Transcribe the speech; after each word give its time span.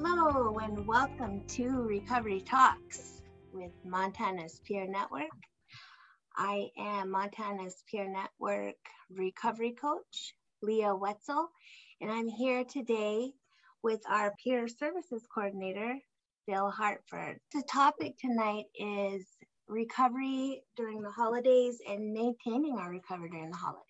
Hello, 0.00 0.56
and 0.58 0.86
welcome 0.86 1.42
to 1.48 1.82
Recovery 1.82 2.40
Talks 2.40 3.20
with 3.52 3.72
Montana's 3.84 4.60
Peer 4.64 4.86
Network. 4.86 5.26
I 6.36 6.68
am 6.78 7.10
Montana's 7.10 7.82
Peer 7.90 8.08
Network 8.08 8.76
recovery 9.10 9.72
coach, 9.72 10.34
Leah 10.62 10.94
Wetzel, 10.94 11.48
and 12.00 12.12
I'm 12.12 12.28
here 12.28 12.62
today 12.62 13.32
with 13.82 14.00
our 14.08 14.32
peer 14.42 14.68
services 14.68 15.26
coordinator, 15.34 15.98
Bill 16.46 16.70
Hartford. 16.70 17.40
The 17.52 17.64
topic 17.68 18.18
tonight 18.20 18.66
is 18.78 19.26
recovery 19.66 20.62
during 20.76 21.02
the 21.02 21.10
holidays 21.10 21.78
and 21.88 22.12
maintaining 22.12 22.78
our 22.78 22.88
recovery 22.88 23.30
during 23.30 23.50
the 23.50 23.56
holidays. 23.56 23.82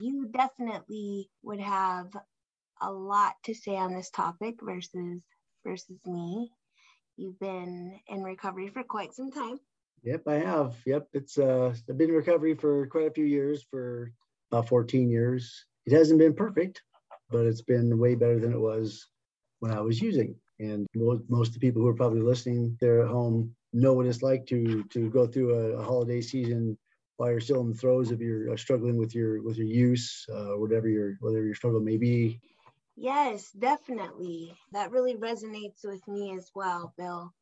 You 0.00 0.26
definitely 0.32 1.30
would 1.44 1.60
have 1.60 2.08
a 2.82 2.90
lot 2.90 3.34
to 3.44 3.54
say 3.54 3.76
on 3.76 3.94
this 3.94 4.10
topic 4.10 4.56
versus 4.60 5.22
versus 5.64 5.98
me. 6.06 6.50
You've 7.16 7.38
been 7.38 7.98
in 8.08 8.22
recovery 8.22 8.68
for 8.68 8.82
quite 8.82 9.14
some 9.14 9.30
time. 9.30 9.58
Yep, 10.02 10.22
I 10.26 10.34
have. 10.34 10.74
Yep, 10.84 11.08
it's 11.12 11.38
uh, 11.38 11.74
I've 11.88 11.98
been 11.98 12.10
in 12.10 12.16
recovery 12.16 12.54
for 12.54 12.86
quite 12.88 13.06
a 13.06 13.10
few 13.10 13.24
years, 13.24 13.64
for 13.70 14.12
about 14.52 14.68
14 14.68 15.08
years. 15.10 15.64
It 15.86 15.92
hasn't 15.92 16.18
been 16.18 16.34
perfect, 16.34 16.82
but 17.30 17.46
it's 17.46 17.62
been 17.62 17.98
way 17.98 18.14
better 18.14 18.38
than 18.38 18.52
it 18.52 18.60
was 18.60 19.08
when 19.60 19.72
I 19.72 19.80
was 19.80 20.00
using. 20.00 20.36
And 20.60 20.86
most, 20.94 21.48
of 21.48 21.54
the 21.54 21.60
people 21.60 21.82
who 21.82 21.88
are 21.88 21.94
probably 21.94 22.20
listening 22.20 22.76
there 22.80 23.02
at 23.02 23.08
home 23.08 23.54
know 23.72 23.92
what 23.92 24.06
it's 24.06 24.22
like 24.22 24.46
to 24.46 24.84
to 24.84 25.10
go 25.10 25.26
through 25.26 25.54
a, 25.54 25.78
a 25.78 25.82
holiday 25.82 26.20
season 26.20 26.78
while 27.16 27.30
you're 27.30 27.40
still 27.40 27.60
in 27.60 27.70
the 27.70 27.76
throes 27.76 28.10
of 28.10 28.20
your 28.20 28.52
uh, 28.52 28.56
struggling 28.56 28.96
with 28.96 29.14
your 29.14 29.42
with 29.42 29.56
your 29.56 29.66
use, 29.66 30.26
uh, 30.32 30.52
whatever 30.56 30.88
your 30.88 31.16
whatever 31.20 31.44
your 31.44 31.54
struggle 31.54 31.80
may 31.80 31.96
be. 31.96 32.40
Yes, 32.96 33.50
definitely. 33.52 34.56
That 34.72 34.92
really 34.92 35.16
resonates 35.16 35.84
with 35.84 36.06
me 36.06 36.36
as 36.36 36.50
well, 36.54 36.94
Bill. 36.96 37.32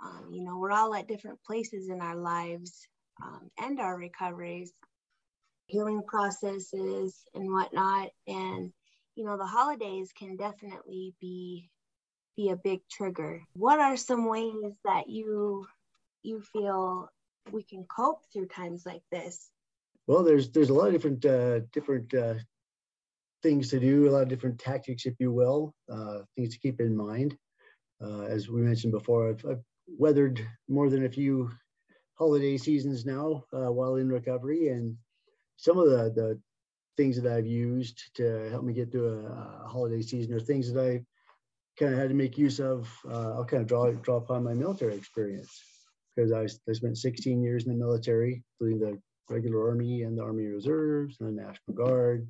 Um, 0.00 0.30
you 0.32 0.44
know, 0.44 0.56
we're 0.58 0.70
all 0.70 0.94
at 0.94 1.08
different 1.08 1.42
places 1.44 1.88
in 1.88 2.00
our 2.00 2.16
lives 2.16 2.86
um, 3.22 3.50
and 3.58 3.80
our 3.80 3.96
recoveries, 3.96 4.72
healing 5.66 6.02
processes 6.06 7.20
and 7.34 7.52
whatnot. 7.52 8.10
And, 8.26 8.72
you 9.14 9.24
know, 9.24 9.36
the 9.36 9.46
holidays 9.46 10.12
can 10.16 10.36
definitely 10.36 11.14
be 11.20 11.68
be 12.36 12.50
a 12.50 12.56
big 12.56 12.80
trigger. 12.88 13.42
What 13.54 13.80
are 13.80 13.96
some 13.96 14.28
ways 14.28 14.72
that 14.84 15.08
you 15.08 15.66
you 16.22 16.40
feel 16.40 17.10
we 17.50 17.64
can 17.64 17.84
cope 17.84 18.22
through 18.32 18.46
times 18.46 18.86
like 18.86 19.02
this? 19.10 19.50
Well, 20.06 20.22
there's 20.22 20.50
there's 20.50 20.70
a 20.70 20.74
lot 20.74 20.86
of 20.86 20.92
different 20.92 21.24
uh, 21.24 21.60
different 21.72 22.14
uh, 22.14 22.34
things 23.42 23.68
to 23.70 23.80
do, 23.80 24.08
a 24.08 24.10
lot 24.10 24.22
of 24.22 24.28
different 24.28 24.58
tactics, 24.58 25.06
if 25.06 25.14
you 25.18 25.32
will, 25.32 25.74
uh, 25.92 26.20
things 26.36 26.52
to 26.54 26.58
keep 26.58 26.80
in 26.80 26.96
mind. 26.96 27.36
Uh, 28.02 28.22
as 28.22 28.48
we 28.48 28.60
mentioned 28.60 28.92
before, 28.92 29.30
I've, 29.30 29.44
I've, 29.48 29.62
weathered 29.96 30.46
more 30.68 30.90
than 30.90 31.06
a 31.06 31.08
few 31.08 31.50
holiday 32.18 32.58
seasons 32.58 33.06
now 33.06 33.42
uh, 33.54 33.72
while 33.72 33.96
in 33.96 34.06
recovery, 34.06 34.68
and 34.68 34.94
some 35.56 35.78
of 35.78 35.88
the, 35.88 36.12
the 36.14 36.38
things 36.98 37.18
that 37.18 37.32
I've 37.32 37.46
used 37.46 38.14
to 38.16 38.50
help 38.50 38.64
me 38.64 38.74
get 38.74 38.92
through 38.92 39.08
a, 39.08 39.64
a 39.64 39.66
holiday 39.66 40.02
season 40.02 40.34
are 40.34 40.40
things 40.40 40.70
that 40.70 40.84
I 40.84 41.00
kind 41.78 41.94
of 41.94 41.98
had 41.98 42.10
to 42.10 42.14
make 42.14 42.36
use 42.36 42.60
of. 42.60 42.86
Uh, 43.08 43.32
I'll 43.32 43.46
kind 43.46 43.62
of 43.62 43.66
draw 43.66 43.90
draw 43.92 44.16
upon 44.16 44.44
my 44.44 44.52
military 44.52 44.94
experience 44.94 45.62
because 46.14 46.32
I, 46.32 46.42
I 46.68 46.74
spent 46.74 46.98
16 46.98 47.42
years 47.42 47.64
in 47.64 47.72
the 47.72 47.78
military, 47.78 48.42
including 48.60 48.80
the 48.80 49.00
regular 49.30 49.68
Army 49.68 50.02
and 50.02 50.18
the 50.18 50.22
Army 50.22 50.46
Reserves 50.46 51.16
and 51.20 51.28
the 51.28 51.42
National 51.42 51.74
Guard 51.74 52.28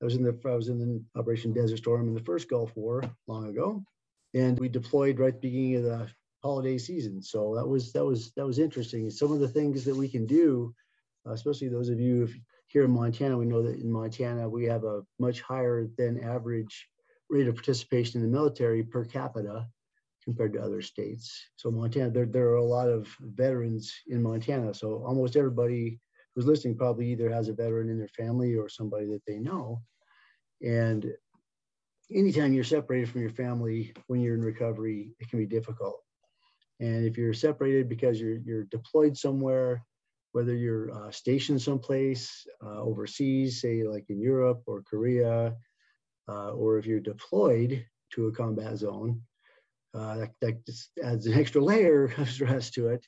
I 0.00 0.04
was 0.04 0.14
in 0.14 0.22
the 0.22 0.38
I 0.46 0.54
was 0.54 0.68
in 0.68 0.78
the 0.78 1.20
Operation 1.20 1.52
Desert 1.52 1.78
Storm 1.78 2.08
in 2.08 2.14
the 2.14 2.22
first 2.22 2.48
Gulf 2.48 2.72
War 2.76 3.02
long 3.26 3.48
ago, 3.48 3.82
and 4.34 4.58
we 4.58 4.68
deployed 4.68 5.18
right 5.18 5.34
at 5.34 5.40
the 5.40 5.48
beginning 5.48 5.76
of 5.76 5.82
the 5.84 6.08
holiday 6.42 6.78
season. 6.78 7.22
So 7.22 7.54
that 7.56 7.66
was 7.66 7.92
that 7.92 8.04
was 8.04 8.32
that 8.36 8.46
was 8.46 8.58
interesting. 8.58 9.10
Some 9.10 9.32
of 9.32 9.40
the 9.40 9.48
things 9.48 9.84
that 9.84 9.96
we 9.96 10.08
can 10.08 10.26
do, 10.26 10.74
uh, 11.26 11.32
especially 11.32 11.68
those 11.68 11.88
of 11.88 11.98
you 11.98 12.28
here 12.68 12.84
in 12.84 12.90
Montana, 12.92 13.36
we 13.36 13.46
know 13.46 13.62
that 13.62 13.80
in 13.80 13.90
Montana 13.90 14.48
we 14.48 14.64
have 14.66 14.84
a 14.84 15.02
much 15.18 15.40
higher 15.40 15.88
than 15.96 16.22
average 16.22 16.88
rate 17.28 17.48
of 17.48 17.56
participation 17.56 18.20
in 18.20 18.30
the 18.30 18.36
military 18.36 18.82
per 18.84 19.04
capita 19.04 19.66
compared 20.24 20.52
to 20.52 20.60
other 20.62 20.82
states. 20.82 21.42
So 21.56 21.70
Montana, 21.70 22.10
there, 22.10 22.26
there 22.26 22.48
are 22.48 22.56
a 22.56 22.64
lot 22.64 22.88
of 22.88 23.08
veterans 23.20 23.92
in 24.08 24.22
Montana. 24.22 24.74
So 24.74 25.02
almost 25.06 25.36
everybody 25.36 25.98
who's 26.38 26.46
listening 26.46 26.76
probably 26.76 27.10
either 27.10 27.28
has 27.28 27.48
a 27.48 27.52
veteran 27.52 27.90
in 27.90 27.98
their 27.98 28.06
family 28.16 28.54
or 28.54 28.68
somebody 28.68 29.06
that 29.06 29.26
they 29.26 29.40
know. 29.40 29.82
And 30.62 31.12
anytime 32.14 32.52
you're 32.52 32.62
separated 32.62 33.08
from 33.08 33.22
your 33.22 33.30
family 33.30 33.92
when 34.06 34.20
you're 34.20 34.36
in 34.36 34.44
recovery, 34.44 35.16
it 35.18 35.28
can 35.28 35.40
be 35.40 35.46
difficult. 35.46 36.00
And 36.78 37.04
if 37.04 37.18
you're 37.18 37.34
separated 37.34 37.88
because 37.88 38.20
you're 38.20 38.38
you're 38.38 38.62
deployed 38.66 39.16
somewhere, 39.16 39.82
whether 40.30 40.54
you're 40.54 40.92
uh, 40.92 41.10
stationed 41.10 41.60
someplace 41.60 42.46
uh, 42.64 42.82
overseas, 42.82 43.60
say 43.60 43.82
like 43.82 44.08
in 44.08 44.20
Europe 44.20 44.62
or 44.66 44.84
Korea, 44.88 45.56
uh, 46.28 46.50
or 46.52 46.78
if 46.78 46.86
you're 46.86 47.00
deployed 47.00 47.84
to 48.12 48.28
a 48.28 48.32
combat 48.32 48.76
zone, 48.76 49.22
uh, 49.92 50.18
that, 50.18 50.30
that 50.40 50.66
just 50.66 50.90
adds 51.02 51.26
an 51.26 51.34
extra 51.34 51.60
layer 51.60 52.14
of 52.16 52.30
stress 52.30 52.70
to 52.70 52.90
it. 52.90 53.04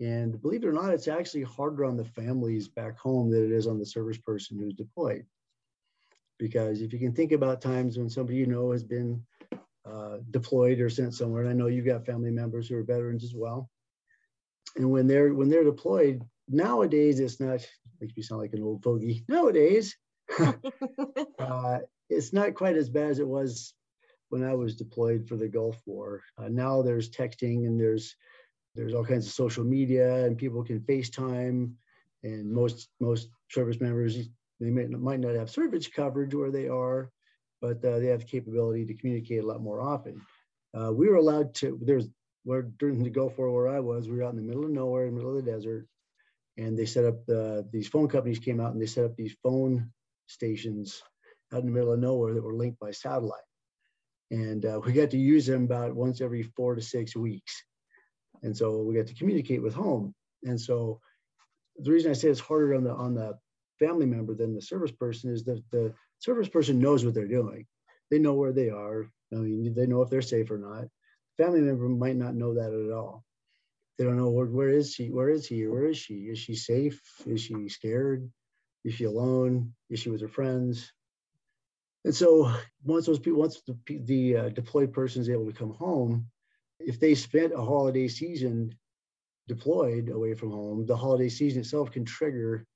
And 0.00 0.40
believe 0.40 0.62
it 0.62 0.68
or 0.68 0.72
not, 0.72 0.92
it's 0.92 1.08
actually 1.08 1.42
harder 1.42 1.84
on 1.84 1.96
the 1.96 2.04
families 2.04 2.68
back 2.68 2.98
home 2.98 3.30
than 3.30 3.44
it 3.44 3.52
is 3.52 3.66
on 3.66 3.78
the 3.78 3.86
service 3.86 4.18
person 4.18 4.58
who's 4.58 4.74
deployed. 4.74 5.24
Because 6.38 6.82
if 6.82 6.92
you 6.92 6.98
can 6.98 7.14
think 7.14 7.32
about 7.32 7.62
times 7.62 7.96
when 7.96 8.10
somebody 8.10 8.36
you 8.36 8.46
know 8.46 8.72
has 8.72 8.84
been 8.84 9.24
uh, 9.86 10.18
deployed 10.30 10.80
or 10.80 10.90
sent 10.90 11.14
somewhere, 11.14 11.42
and 11.42 11.50
I 11.50 11.54
know 11.54 11.68
you've 11.68 11.86
got 11.86 12.04
family 12.04 12.30
members 12.30 12.68
who 12.68 12.76
are 12.76 12.82
veterans 12.82 13.24
as 13.24 13.34
well. 13.34 13.70
And 14.76 14.90
when 14.90 15.06
they're 15.06 15.32
when 15.32 15.48
they're 15.48 15.64
deployed, 15.64 16.22
nowadays 16.48 17.20
it's 17.20 17.40
not 17.40 17.66
makes 18.00 18.14
me 18.14 18.22
sound 18.22 18.42
like 18.42 18.52
an 18.52 18.62
old 18.62 18.82
fogey. 18.82 19.24
Nowadays, 19.28 19.96
uh, 21.38 21.78
it's 22.10 22.34
not 22.34 22.54
quite 22.54 22.76
as 22.76 22.90
bad 22.90 23.10
as 23.10 23.18
it 23.18 23.26
was 23.26 23.72
when 24.28 24.44
I 24.44 24.54
was 24.54 24.76
deployed 24.76 25.26
for 25.26 25.36
the 25.36 25.48
Gulf 25.48 25.80
War. 25.86 26.22
Uh, 26.36 26.48
now 26.48 26.82
there's 26.82 27.10
texting 27.10 27.66
and 27.66 27.80
there's 27.80 28.16
there's 28.76 28.94
all 28.94 29.04
kinds 29.04 29.26
of 29.26 29.32
social 29.32 29.64
media 29.64 30.24
and 30.24 30.38
people 30.38 30.62
can 30.62 30.80
FaceTime. 30.80 31.72
And 32.22 32.50
most 32.50 32.88
most 33.00 33.28
service 33.50 33.80
members 33.80 34.28
they 34.60 34.70
may, 34.70 34.86
might 34.86 35.20
not 35.20 35.34
have 35.34 35.50
service 35.50 35.86
coverage 35.86 36.34
where 36.34 36.50
they 36.50 36.68
are, 36.68 37.10
but 37.60 37.84
uh, 37.84 37.98
they 37.98 38.06
have 38.06 38.20
the 38.20 38.26
capability 38.26 38.84
to 38.86 38.94
communicate 38.94 39.44
a 39.44 39.46
lot 39.46 39.60
more 39.60 39.80
often. 39.80 40.20
Uh, 40.74 40.92
we 40.92 41.08
were 41.08 41.16
allowed 41.16 41.54
to. 41.56 41.78
There's 41.82 42.08
where 42.44 42.62
during 42.62 43.02
the 43.02 43.10
Gulf 43.10 43.38
War 43.38 43.52
where 43.52 43.68
I 43.68 43.80
was, 43.80 44.08
we 44.08 44.16
were 44.16 44.24
out 44.24 44.34
in 44.34 44.36
the 44.36 44.42
middle 44.42 44.64
of 44.64 44.70
nowhere, 44.70 45.06
in 45.06 45.14
the 45.14 45.16
middle 45.16 45.36
of 45.36 45.44
the 45.44 45.50
desert, 45.50 45.86
and 46.56 46.78
they 46.78 46.86
set 46.86 47.04
up 47.04 47.26
the, 47.26 47.66
these 47.72 47.88
phone 47.88 48.08
companies 48.08 48.38
came 48.38 48.60
out 48.60 48.72
and 48.72 48.80
they 48.80 48.86
set 48.86 49.04
up 49.04 49.16
these 49.16 49.36
phone 49.42 49.90
stations 50.26 51.02
out 51.52 51.60
in 51.60 51.66
the 51.66 51.72
middle 51.72 51.92
of 51.92 51.98
nowhere 51.98 52.34
that 52.34 52.42
were 52.42 52.54
linked 52.54 52.78
by 52.78 52.92
satellite. 52.92 53.40
And 54.30 54.64
uh, 54.64 54.80
we 54.84 54.92
got 54.92 55.10
to 55.10 55.18
use 55.18 55.46
them 55.46 55.64
about 55.64 55.94
once 55.94 56.20
every 56.20 56.42
four 56.42 56.74
to 56.74 56.82
six 56.82 57.14
weeks. 57.14 57.64
And 58.42 58.56
so 58.56 58.82
we 58.82 58.94
got 58.94 59.06
to 59.06 59.14
communicate 59.14 59.62
with 59.62 59.74
home. 59.74 60.14
And 60.44 60.60
so 60.60 61.00
the 61.78 61.90
reason 61.90 62.10
I 62.10 62.14
say 62.14 62.28
it's 62.28 62.40
harder 62.40 62.74
on 62.74 62.84
the 62.84 62.92
on 62.92 63.14
the 63.14 63.38
family 63.78 64.06
member 64.06 64.34
than 64.34 64.54
the 64.54 64.62
service 64.62 64.92
person 64.92 65.32
is 65.32 65.44
that 65.44 65.62
the 65.70 65.92
service 66.18 66.48
person 66.48 66.78
knows 66.78 67.04
what 67.04 67.14
they're 67.14 67.28
doing. 67.28 67.66
They 68.10 68.18
know 68.18 68.34
where 68.34 68.52
they 68.52 68.70
are. 68.70 69.10
I 69.32 69.36
mean, 69.36 69.74
they 69.74 69.86
know 69.86 70.02
if 70.02 70.10
they're 70.10 70.22
safe 70.22 70.50
or 70.50 70.58
not. 70.58 70.84
Family 71.36 71.60
member 71.60 71.88
might 71.88 72.16
not 72.16 72.34
know 72.34 72.54
that 72.54 72.72
at 72.72 72.92
all. 72.92 73.24
They 73.98 74.04
don't 74.04 74.16
know 74.16 74.30
where, 74.30 74.46
where 74.46 74.68
is 74.68 74.94
he, 74.94 75.10
where 75.10 75.28
is 75.30 75.46
he, 75.46 75.66
where 75.66 75.86
is 75.86 75.98
she? 75.98 76.14
Is 76.14 76.38
she 76.38 76.54
safe? 76.54 77.00
Is 77.26 77.40
she 77.40 77.68
scared? 77.68 78.30
Is 78.84 78.94
she 78.94 79.04
alone? 79.04 79.74
Is 79.90 80.00
she 80.00 80.10
with 80.10 80.20
her 80.20 80.28
friends? 80.28 80.92
And 82.04 82.14
so 82.14 82.52
once 82.84 83.06
those 83.06 83.18
people, 83.18 83.40
once 83.40 83.60
the, 83.66 83.76
the 84.04 84.36
uh, 84.36 84.48
deployed 84.50 84.92
person 84.92 85.22
is 85.22 85.28
able 85.28 85.46
to 85.46 85.58
come 85.58 85.72
home, 85.72 86.28
if 86.80 87.00
they 87.00 87.14
spent 87.14 87.52
a 87.52 87.60
holiday 87.60 88.08
season 88.08 88.74
deployed 89.48 90.08
away 90.08 90.34
from 90.34 90.50
home, 90.50 90.86
the 90.86 90.96
holiday 90.96 91.28
season 91.28 91.60
itself 91.60 91.90
can 91.90 92.04
trigger 92.04 92.66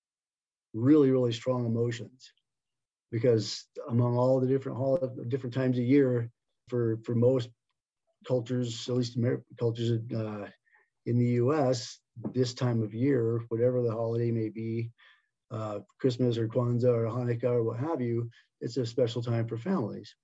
really, 0.72 1.10
really 1.10 1.32
strong 1.32 1.66
emotions 1.66 2.32
because 3.10 3.66
among 3.88 4.16
all 4.16 4.40
the 4.40 4.46
different 4.46 5.28
different 5.28 5.54
times 5.54 5.78
a 5.78 5.82
year, 5.82 6.30
for 6.68 6.98
for 7.04 7.14
most 7.14 7.50
cultures, 8.26 8.88
at 8.88 8.94
least 8.94 9.16
American 9.16 9.44
cultures 9.58 10.00
uh, 10.14 10.46
in 11.06 11.18
the 11.18 11.32
U.S., 11.42 11.98
this 12.32 12.54
time 12.54 12.82
of 12.82 12.94
year, 12.94 13.42
whatever 13.48 13.82
the 13.82 13.90
holiday 13.90 14.30
may 14.30 14.48
be, 14.48 14.90
uh, 15.50 15.80
Christmas 15.98 16.36
or 16.36 16.46
Kwanzaa 16.46 16.84
or 16.84 17.06
Hanukkah 17.06 17.44
or 17.44 17.62
what 17.62 17.80
have 17.80 18.00
you, 18.00 18.30
it's 18.60 18.76
a 18.76 18.86
special 18.86 19.22
time 19.22 19.48
for 19.48 19.56
families. 19.56 20.14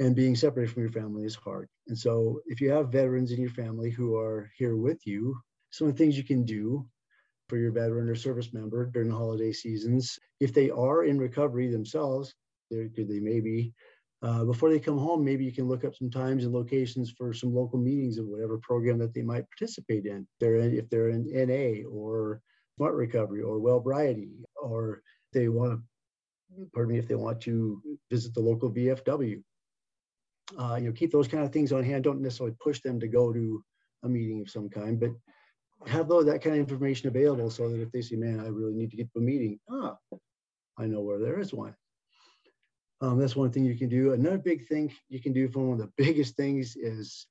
And 0.00 0.16
being 0.16 0.34
separated 0.34 0.72
from 0.72 0.82
your 0.82 0.92
family 0.92 1.24
is 1.24 1.36
hard. 1.36 1.68
And 1.86 1.96
so, 1.96 2.40
if 2.46 2.60
you 2.60 2.70
have 2.70 2.90
veterans 2.90 3.30
in 3.30 3.40
your 3.40 3.50
family 3.50 3.90
who 3.90 4.16
are 4.16 4.50
here 4.56 4.76
with 4.76 5.06
you, 5.06 5.36
some 5.70 5.88
of 5.88 5.94
the 5.94 5.98
things 5.98 6.16
you 6.16 6.24
can 6.24 6.44
do 6.44 6.86
for 7.48 7.58
your 7.58 7.70
veteran 7.70 8.08
or 8.08 8.14
service 8.16 8.52
member 8.52 8.86
during 8.86 9.08
the 9.08 9.16
holiday 9.16 9.52
seasons, 9.52 10.18
if 10.40 10.52
they 10.52 10.70
are 10.70 11.04
in 11.04 11.18
recovery 11.18 11.68
themselves, 11.68 12.34
they 12.70 12.88
they 12.96 13.20
may 13.20 13.40
be. 13.40 13.72
Uh, 14.22 14.42
before 14.42 14.70
they 14.70 14.80
come 14.80 14.96
home, 14.96 15.22
maybe 15.22 15.44
you 15.44 15.52
can 15.52 15.68
look 15.68 15.84
up 15.84 15.94
some 15.94 16.10
times 16.10 16.44
and 16.44 16.54
locations 16.54 17.10
for 17.10 17.34
some 17.34 17.54
local 17.54 17.78
meetings 17.78 18.16
of 18.16 18.26
whatever 18.26 18.56
program 18.58 18.96
that 18.98 19.12
they 19.12 19.20
might 19.20 19.44
participate 19.50 20.06
in. 20.06 20.26
They're 20.40 20.56
in, 20.56 20.74
if 20.74 20.88
they're 20.88 21.10
in 21.10 21.26
NA 21.30 21.86
or 21.86 22.40
smart 22.76 22.94
recovery 22.94 23.42
or 23.42 23.58
wellbriety, 23.58 24.30
or 24.56 25.02
they 25.34 25.48
want 25.48 25.72
to, 25.72 26.66
pardon 26.72 26.94
me, 26.94 26.98
if 26.98 27.06
they 27.06 27.14
want 27.14 27.40
to 27.42 27.82
visit 28.10 28.32
the 28.32 28.40
local 28.40 28.72
VFW. 28.72 29.42
Uh, 30.58 30.76
you 30.76 30.86
know, 30.86 30.92
keep 30.92 31.10
those 31.10 31.28
kind 31.28 31.44
of 31.44 31.52
things 31.52 31.72
on 31.72 31.82
hand. 31.82 32.04
Don't 32.04 32.20
necessarily 32.20 32.54
push 32.60 32.80
them 32.80 33.00
to 33.00 33.08
go 33.08 33.32
to 33.32 33.64
a 34.04 34.08
meeting 34.08 34.40
of 34.42 34.50
some 34.50 34.68
kind, 34.68 35.00
but 35.00 35.10
have 35.86 36.08
those 36.08 36.26
that 36.26 36.42
kind 36.42 36.54
of 36.54 36.60
information 36.60 37.08
available 37.08 37.50
so 37.50 37.68
that 37.68 37.80
if 37.80 37.90
they 37.92 38.02
say, 38.02 38.16
"Man, 38.16 38.40
I 38.40 38.48
really 38.48 38.74
need 38.74 38.90
to 38.90 38.96
get 38.96 39.10
to 39.12 39.18
a 39.18 39.22
meeting," 39.22 39.58
ah, 39.70 39.96
I 40.78 40.86
know 40.86 41.00
where 41.00 41.18
there 41.18 41.40
is 41.40 41.52
one. 41.52 41.74
Um, 43.00 43.18
that's 43.18 43.36
one 43.36 43.50
thing 43.50 43.64
you 43.64 43.76
can 43.76 43.88
do. 43.88 44.12
Another 44.12 44.38
big 44.38 44.66
thing 44.66 44.92
you 45.08 45.20
can 45.20 45.32
do 45.32 45.48
for 45.48 45.60
one 45.60 45.80
of 45.80 45.86
the 45.86 45.92
biggest 46.02 46.36
things 46.36 46.76
is 46.76 47.26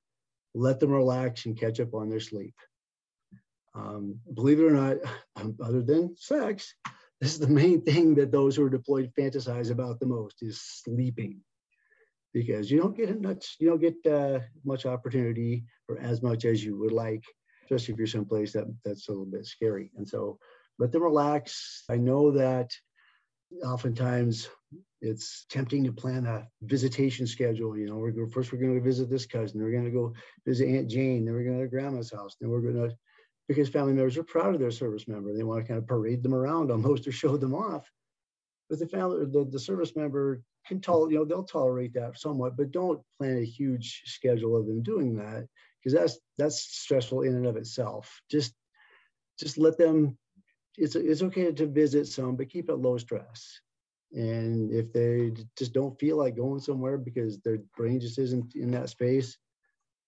let 0.54 0.80
them 0.80 0.92
relax 0.92 1.46
and 1.46 1.58
catch 1.58 1.80
up 1.80 1.94
on 1.94 2.10
their 2.10 2.20
sleep. 2.20 2.54
Um, 3.76 4.20
believe 4.34 4.60
it 4.60 4.66
or 4.66 4.72
not, 4.72 4.98
other 5.64 5.82
than 5.82 6.16
sex, 6.18 6.76
this 7.22 7.34
is 7.34 7.40
the 7.40 7.48
main 7.48 7.82
thing 7.82 8.16
that 8.16 8.32
those 8.32 8.56
who 8.56 8.66
are 8.66 8.70
deployed 8.70 9.12
fantasize 9.18 9.72
about 9.72 10.00
the 10.00 10.06
most 10.06 10.38
is 10.42 10.62
sleeping 10.62 11.42
because 12.34 12.72
you 12.72 12.80
don't 12.80 12.98
get 12.98 13.22
much 13.22 13.56
you 13.60 13.70
don't 13.70 13.82
get 13.82 14.12
uh, 14.12 14.40
much 14.64 14.86
opportunity 14.86 15.64
or 15.88 16.00
as 16.00 16.22
much 16.22 16.46
as 16.46 16.64
you 16.64 16.78
would 16.78 16.92
like 16.92 17.24
especially 17.66 17.94
if 17.94 17.98
you're 17.98 18.08
someplace 18.08 18.54
that 18.54 18.66
that's 18.84 19.08
a 19.08 19.12
little 19.12 19.26
bit 19.26 19.46
scary 19.46 19.92
and 19.98 20.08
so 20.08 20.38
let 20.80 20.92
them 20.92 21.04
relax 21.04 21.84
i 21.90 21.98
know 21.98 22.32
that 22.32 22.70
oftentimes 23.64 24.50
it's 25.02 25.46
tempting 25.50 25.84
to 25.84 25.92
plan 25.92 26.26
a 26.26 26.48
visitation 26.62 27.28
schedule. 27.28 27.78
You 27.78 27.88
know, 27.88 27.98
we're 27.98 28.12
going, 28.12 28.30
first 28.30 28.52
we're 28.52 28.60
going 28.60 28.76
to 28.76 28.82
visit 28.82 29.10
this 29.10 29.26
cousin, 29.26 29.62
we're 29.62 29.72
going 29.72 29.84
to 29.86 29.92
go 29.92 30.14
visit 30.46 30.70
Aunt 30.70 30.90
Jane, 30.90 31.26
then 31.26 31.34
we're 31.34 31.44
going 31.44 31.60
to 31.60 31.68
grandma's 31.68 32.12
house, 32.12 32.36
then 32.40 32.50
we're 32.50 32.62
going 32.62 32.90
to 32.90 32.96
because 33.50 33.68
family 33.68 33.92
members 33.92 34.18
are 34.18 34.24
proud 34.24 34.56
of 34.56 34.62
their 34.62 34.72
service 34.72 35.06
member. 35.06 35.34
They 35.34 35.44
want 35.44 35.62
to 35.62 35.68
kind 35.68 35.78
of 35.78 35.86
parade 35.86 36.24
them 36.24 36.34
around 36.34 36.72
almost 36.72 37.06
or 37.06 37.12
show 37.12 37.36
them 37.36 37.54
off. 37.54 37.86
But 38.74 38.80
the 38.80 38.88
family, 38.88 39.24
the, 39.28 39.46
the 39.46 39.60
service 39.60 39.96
member 39.96 40.42
can 40.66 40.82
tolerate, 40.82 41.12
you 41.12 41.20
know, 41.20 41.26
they'll 41.26 41.44
tolerate 41.44 41.94
that 41.94 42.18
somewhat, 42.18 42.58
but 42.58 42.72
don't 42.72 43.00
plan 43.20 43.38
a 43.38 43.46
huge 43.46 44.02
schedule 44.08 44.58
of 44.58 44.66
them 44.66 44.82
doing 44.82 45.16
that 45.18 45.48
because 45.78 45.94
that's 45.94 46.18
that's 46.40 46.60
stressful 46.60 47.22
in 47.22 47.36
and 47.36 47.46
of 47.46 47.56
itself. 47.56 48.20
Just 48.32 48.56
just 49.38 49.60
let 49.60 49.78
them. 49.78 50.18
It's 50.76 50.96
it's 50.96 51.22
okay 51.22 51.52
to 51.52 51.68
visit 51.68 52.08
some, 52.08 52.36
but 52.36 52.50
keep 52.50 52.68
it 52.68 52.78
low 52.78 52.98
stress. 52.98 53.60
And 54.12 54.74
if 54.74 54.92
they 54.92 55.34
just 55.56 55.74
don't 55.74 56.00
feel 56.00 56.18
like 56.18 56.36
going 56.36 56.60
somewhere 56.60 56.98
because 56.98 57.40
their 57.42 57.60
brain 57.78 58.00
just 58.00 58.18
isn't 58.18 58.56
in 58.56 58.72
that 58.72 58.90
space, 58.90 59.38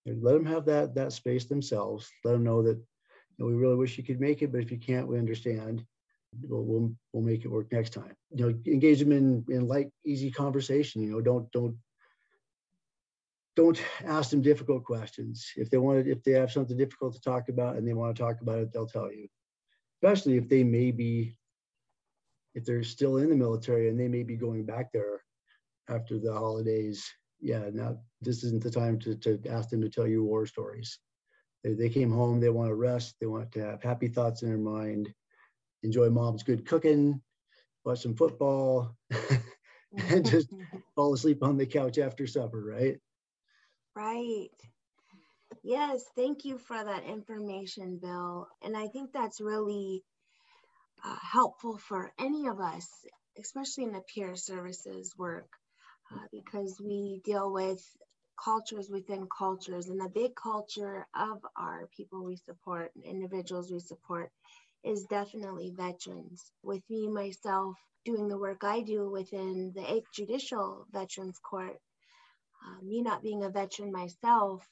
let 0.08 0.34
them 0.34 0.46
have 0.48 0.66
that 0.66 0.96
that 0.96 1.14
space 1.14 1.46
themselves. 1.46 2.12
Let 2.24 2.32
them 2.32 2.44
know 2.44 2.64
that 2.64 2.78
you 2.78 3.38
know, 3.38 3.46
we 3.46 3.54
really 3.54 3.76
wish 3.76 3.96
you 4.00 4.04
could 4.04 4.20
make 4.20 4.42
it, 4.42 4.52
but 4.52 4.62
if 4.62 4.72
you 4.72 4.80
can't, 4.80 5.08
we 5.08 5.20
understand. 5.20 5.86
We'll, 6.42 6.64
we'll 6.64 6.96
we'll 7.14 7.24
make 7.24 7.46
it 7.46 7.52
work 7.52 7.72
next 7.72 7.92
time. 7.92 8.16
You 8.32 8.46
know, 8.46 8.60
engage 8.66 9.00
them 9.00 9.12
in 9.12 9.46
in 9.50 9.68
light, 9.68 9.90
easy 10.06 10.32
conversation. 10.32 11.02
You 11.02 11.12
know, 11.12 11.22
don't 11.22 11.52
don't 11.52 11.78
don't 13.56 13.82
ask 14.04 14.30
them 14.32 14.42
difficult 14.42 14.84
questions. 14.84 15.52
If 15.56 15.70
they 15.70 15.78
want 15.78 16.06
to, 16.06 16.12
if 16.12 16.24
they 16.24 16.34
have 16.34 16.52
something 16.52 16.78
difficult 16.78 17.14
to 17.14 17.22
talk 17.22 17.50
about 17.50 17.78
and 17.78 17.88
they 17.88 17.94
want 17.94 18.16
to 18.16 18.22
talk 18.22 18.42
about 18.42 18.60
it, 18.60 18.74
they'll 18.74 18.88
tell 18.88 19.12
you. 19.12 19.28
Especially 20.02 20.38
if 20.38 20.50
they 20.50 20.64
may 20.64 20.92
be 20.92 21.38
if 22.54 22.64
they're 22.64 22.84
still 22.84 23.18
in 23.18 23.30
the 23.30 23.36
military 23.36 23.90
and 23.90 24.00
they 24.00 24.08
may 24.08 24.24
be 24.24 24.36
going 24.36 24.66
back 24.66 24.92
there 24.92 25.22
after 25.90 26.18
the 26.18 26.34
holidays, 26.34 27.06
yeah, 27.42 27.70
now 27.72 27.98
this 28.22 28.44
isn't 28.44 28.64
the 28.64 28.72
time 28.72 28.98
to, 29.00 29.16
to 29.16 29.40
ask 29.50 29.70
them 29.70 29.82
to 29.82 29.90
tell 29.90 30.08
you 30.08 30.24
war 30.24 30.46
stories. 30.46 30.98
They, 31.64 31.74
they 31.74 31.90
came 31.90 32.12
home, 32.12 32.40
they 32.40 32.50
want 32.50 32.70
to 32.70 32.76
rest, 32.76 33.16
they 33.20 33.28
want 33.28 33.52
to 33.54 33.60
have 33.60 33.84
happy 33.84 34.08
thoughts 34.08 34.42
in 34.42 34.50
their 34.50 34.58
mind, 34.58 35.14
enjoy 35.86 36.10
mom's 36.10 36.44
good 36.44 36.66
cooking, 36.66 37.22
watch 37.86 38.02
some 38.02 38.16
football, 38.16 38.98
and 40.10 40.26
just 40.26 40.50
fall 40.96 41.14
asleep 41.14 41.44
on 41.44 41.58
the 41.58 41.66
couch 41.66 41.98
after 42.00 42.28
supper, 42.28 42.62
right? 42.62 42.98
Right. 43.96 44.50
Yes, 45.64 46.04
thank 46.16 46.46
you 46.46 46.58
for 46.58 46.84
that 46.84 47.04
information, 47.04 48.00
Bill. 48.02 48.48
And 48.64 48.76
I 48.78 48.88
think 48.88 49.12
that's 49.14 49.42
really 49.42 50.04
uh, 51.04 51.18
helpful 51.22 51.78
for 51.78 52.12
any 52.20 52.48
of 52.48 52.60
us, 52.60 52.88
especially 53.40 53.86
in 53.86 53.94
the 53.94 54.04
peer 54.14 54.36
services 54.36 55.14
work, 55.18 55.50
uh, 56.14 56.26
because 56.32 56.80
we 56.84 57.22
deal 57.26 57.52
with 57.52 57.82
cultures 58.44 58.90
within 58.90 59.28
cultures. 59.36 59.88
And 59.88 60.00
the 60.00 60.10
big 60.10 60.36
culture 60.36 61.08
of 61.16 61.40
our 61.58 61.88
people 61.96 62.24
we 62.26 62.38
support, 62.38 62.92
individuals 63.04 63.72
we 63.72 63.80
support, 63.80 64.32
is 64.86 65.06
definitely 65.06 65.74
veterans. 65.76 66.44
With 66.64 66.84
me, 66.90 67.08
myself, 67.08 67.76
doing 68.06 68.28
the 68.28 68.38
work 68.38 68.64
I 68.64 68.82
do 68.82 69.10
within 69.10 69.74
the 69.76 69.82
8th 69.82 70.12
Judicial 70.14 70.86
Veterans 70.92 71.40
Court, 71.40 71.78
uh, 72.66 72.84
me 72.84 73.02
not 73.02 73.24
being 73.24 73.44
a 73.44 73.50
veteran 73.50 73.92
myself, 73.92 74.66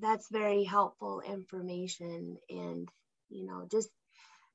that's 0.00 0.28
very 0.30 0.64
helpful 0.64 1.20
information. 1.20 2.36
And, 2.50 2.88
you 3.28 3.46
know, 3.46 3.66
just 3.70 3.88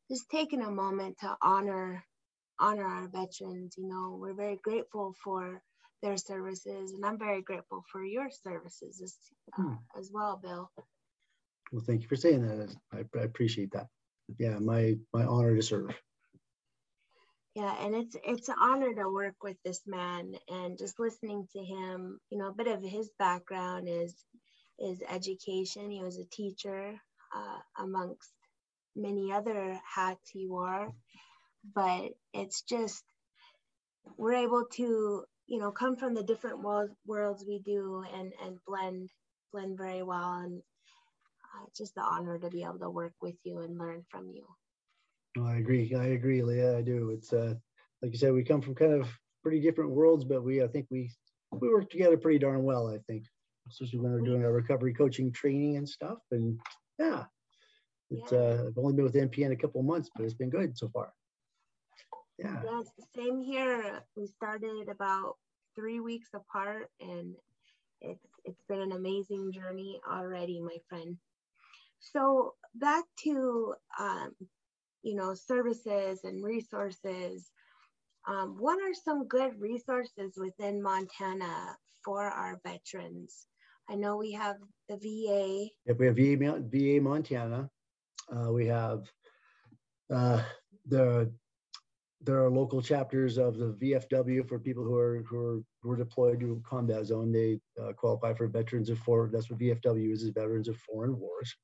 just 0.09 0.29
taking 0.29 0.61
a 0.61 0.69
moment 0.69 1.17
to 1.19 1.38
honor 1.41 2.03
honor 2.59 2.85
our 2.85 3.07
veterans. 3.07 3.75
You 3.77 3.88
know, 3.88 4.17
we're 4.19 4.35
very 4.35 4.57
grateful 4.57 5.15
for 5.23 5.61
their 6.01 6.17
services, 6.17 6.93
and 6.93 7.05
I'm 7.05 7.17
very 7.17 7.41
grateful 7.41 7.83
for 7.91 8.03
your 8.03 8.29
services 8.29 9.01
as, 9.01 9.15
uh, 9.57 9.62
hmm. 9.62 9.74
as 9.98 10.12
well, 10.13 10.39
Bill. 10.41 10.71
Well, 11.71 11.83
thank 11.86 12.01
you 12.01 12.07
for 12.07 12.15
saying 12.15 12.48
that. 12.48 12.75
I, 12.91 13.05
I 13.17 13.24
appreciate 13.24 13.71
that. 13.71 13.88
Yeah, 14.39 14.59
my 14.59 14.97
my 15.13 15.23
honor 15.25 15.55
to 15.55 15.61
serve. 15.63 15.91
Yeah, 17.55 17.75
and 17.83 17.95
it's 17.95 18.15
it's 18.23 18.50
an 18.50 18.55
honor 18.61 18.93
to 18.95 19.09
work 19.09 19.35
with 19.43 19.57
this 19.65 19.81
man 19.85 20.35
and 20.47 20.77
just 20.77 21.00
listening 21.00 21.47
to 21.53 21.59
him. 21.63 22.19
You 22.29 22.38
know, 22.38 22.47
a 22.47 22.53
bit 22.53 22.67
of 22.67 22.81
his 22.83 23.11
background 23.19 23.89
is 23.89 24.15
is 24.79 25.03
education. 25.09 25.91
He 25.91 26.03
was 26.03 26.17
a 26.17 26.25
teacher 26.31 26.93
uh, 27.35 27.59
amongst 27.83 28.31
many 28.95 29.33
other 29.33 29.79
hats 29.95 30.29
he 30.31 30.47
wore, 30.47 30.93
but 31.75 32.11
it's 32.33 32.61
just 32.63 33.03
we're 34.17 34.33
able 34.33 34.65
to 34.73 35.23
you 35.47 35.59
know 35.59 35.71
come 35.71 35.97
from 35.97 36.13
the 36.13 36.23
different 36.23 36.61
world, 36.63 36.91
worlds 37.05 37.45
we 37.47 37.59
do 37.59 38.03
and 38.13 38.33
and 38.45 38.57
blend 38.65 39.09
blend 39.51 39.77
very 39.77 40.03
well 40.03 40.33
and 40.43 40.61
uh, 41.55 41.65
just 41.75 41.96
the 41.96 42.01
honor 42.01 42.38
to 42.39 42.50
be 42.50 42.63
able 42.63 42.79
to 42.79 42.89
work 42.89 43.13
with 43.22 43.36
you 43.43 43.60
and 43.60 43.77
learn 43.77 44.03
from 44.10 44.29
you. 44.29 44.46
Oh, 45.38 45.46
I 45.46 45.58
agree. 45.58 45.93
I 45.96 46.08
agree, 46.08 46.41
Leah. 46.43 46.77
I 46.77 46.81
do. 46.81 47.12
It's 47.12 47.31
uh, 47.31 47.55
like 48.01 48.12
you 48.12 48.17
said, 48.17 48.34
we 48.34 48.43
come 48.43 48.62
from 48.62 48.75
kind 48.75 48.93
of 48.93 49.10
pretty 49.43 49.62
different 49.62 49.91
worlds, 49.91 50.25
but 50.25 50.43
we 50.43 50.62
I 50.62 50.67
think 50.67 50.88
we 50.89 51.12
we 51.51 51.70
work 51.70 51.89
together 51.89 52.17
pretty 52.17 52.39
darn 52.39 52.63
well. 52.63 52.88
I 52.88 52.98
think, 53.08 53.25
especially 53.70 54.00
when 54.00 54.12
we're 54.12 54.22
doing 54.22 54.43
our 54.43 54.51
recovery 54.51 54.93
coaching 54.93 55.31
training 55.31 55.77
and 55.77 55.88
stuff. 55.88 56.20
And 56.31 56.60
yeah, 57.00 57.25
it's, 58.10 58.31
yeah. 58.31 58.38
uh, 58.38 58.63
I've 58.67 58.77
only 58.77 58.93
been 58.93 59.05
with 59.05 59.13
NPN 59.13 59.51
a 59.51 59.55
couple 59.55 59.81
months, 59.84 60.10
but 60.15 60.25
it's 60.25 60.34
been 60.34 60.50
good 60.50 60.77
so 60.77 60.89
far. 60.89 61.13
Yeah. 62.38 62.62
Yes, 62.63 62.88
same 63.15 63.41
here. 63.41 64.01
We 64.15 64.27
started 64.27 64.89
about 64.89 65.38
three 65.75 66.00
weeks 66.00 66.29
apart, 66.34 66.89
and 67.00 67.36
it's 68.01 68.25
it's 68.43 68.62
been 68.67 68.81
an 68.81 68.91
amazing 68.91 69.51
journey 69.53 70.00
already, 70.10 70.60
my 70.60 70.77
friend. 70.89 71.17
So 72.01 72.55
back 72.75 73.05
to 73.24 73.75
um, 74.00 74.31
you 75.03 75.15
know 75.15 75.34
services 75.34 76.22
and 76.24 76.43
resources. 76.43 77.50
Um, 78.27 78.55
what 78.60 78.79
are 78.79 78.93
some 78.93 79.27
good 79.27 79.60
resources 79.60 80.34
within 80.38 80.81
Montana 80.81 81.75
for 82.05 82.24
our 82.24 82.60
veterans? 82.63 83.48
I 83.89 83.96
know 83.96 84.17
we 84.17 84.31
have 84.34 84.58
the 84.89 84.98
VA. 84.98 85.70
Yep, 85.86 86.00
we 86.00 86.05
have 86.05 86.15
VA, 86.15 86.62
VA 86.70 87.01
Montana. 87.01 87.70
Uh, 88.31 88.51
we 88.51 88.67
have 88.67 89.03
uh, 90.13 90.41
the 90.88 91.31
there 92.24 92.43
are 92.43 92.51
local 92.51 92.81
chapters 92.81 93.38
of 93.38 93.58
the 93.58 93.74
VFW 93.81 94.48
for 94.48 94.60
people 94.60 94.84
who 94.84 94.96
are 94.96 95.24
who 95.27 95.63
are 95.89 95.96
deployed 95.96 96.39
to 96.41 96.62
combat 96.67 97.05
zone. 97.05 97.31
They 97.31 97.60
uh, 97.81 97.93
qualify 97.93 98.34
for 98.34 98.48
veterans 98.48 98.89
of 98.89 99.00
foreign. 99.00 99.31
That's 99.31 99.50
what 99.50 99.60
VFW 99.60 100.12
is: 100.12 100.24
is 100.24 100.29
veterans 100.29 100.67
of 100.67 100.77
foreign 100.77 101.20
wars. 101.20 101.55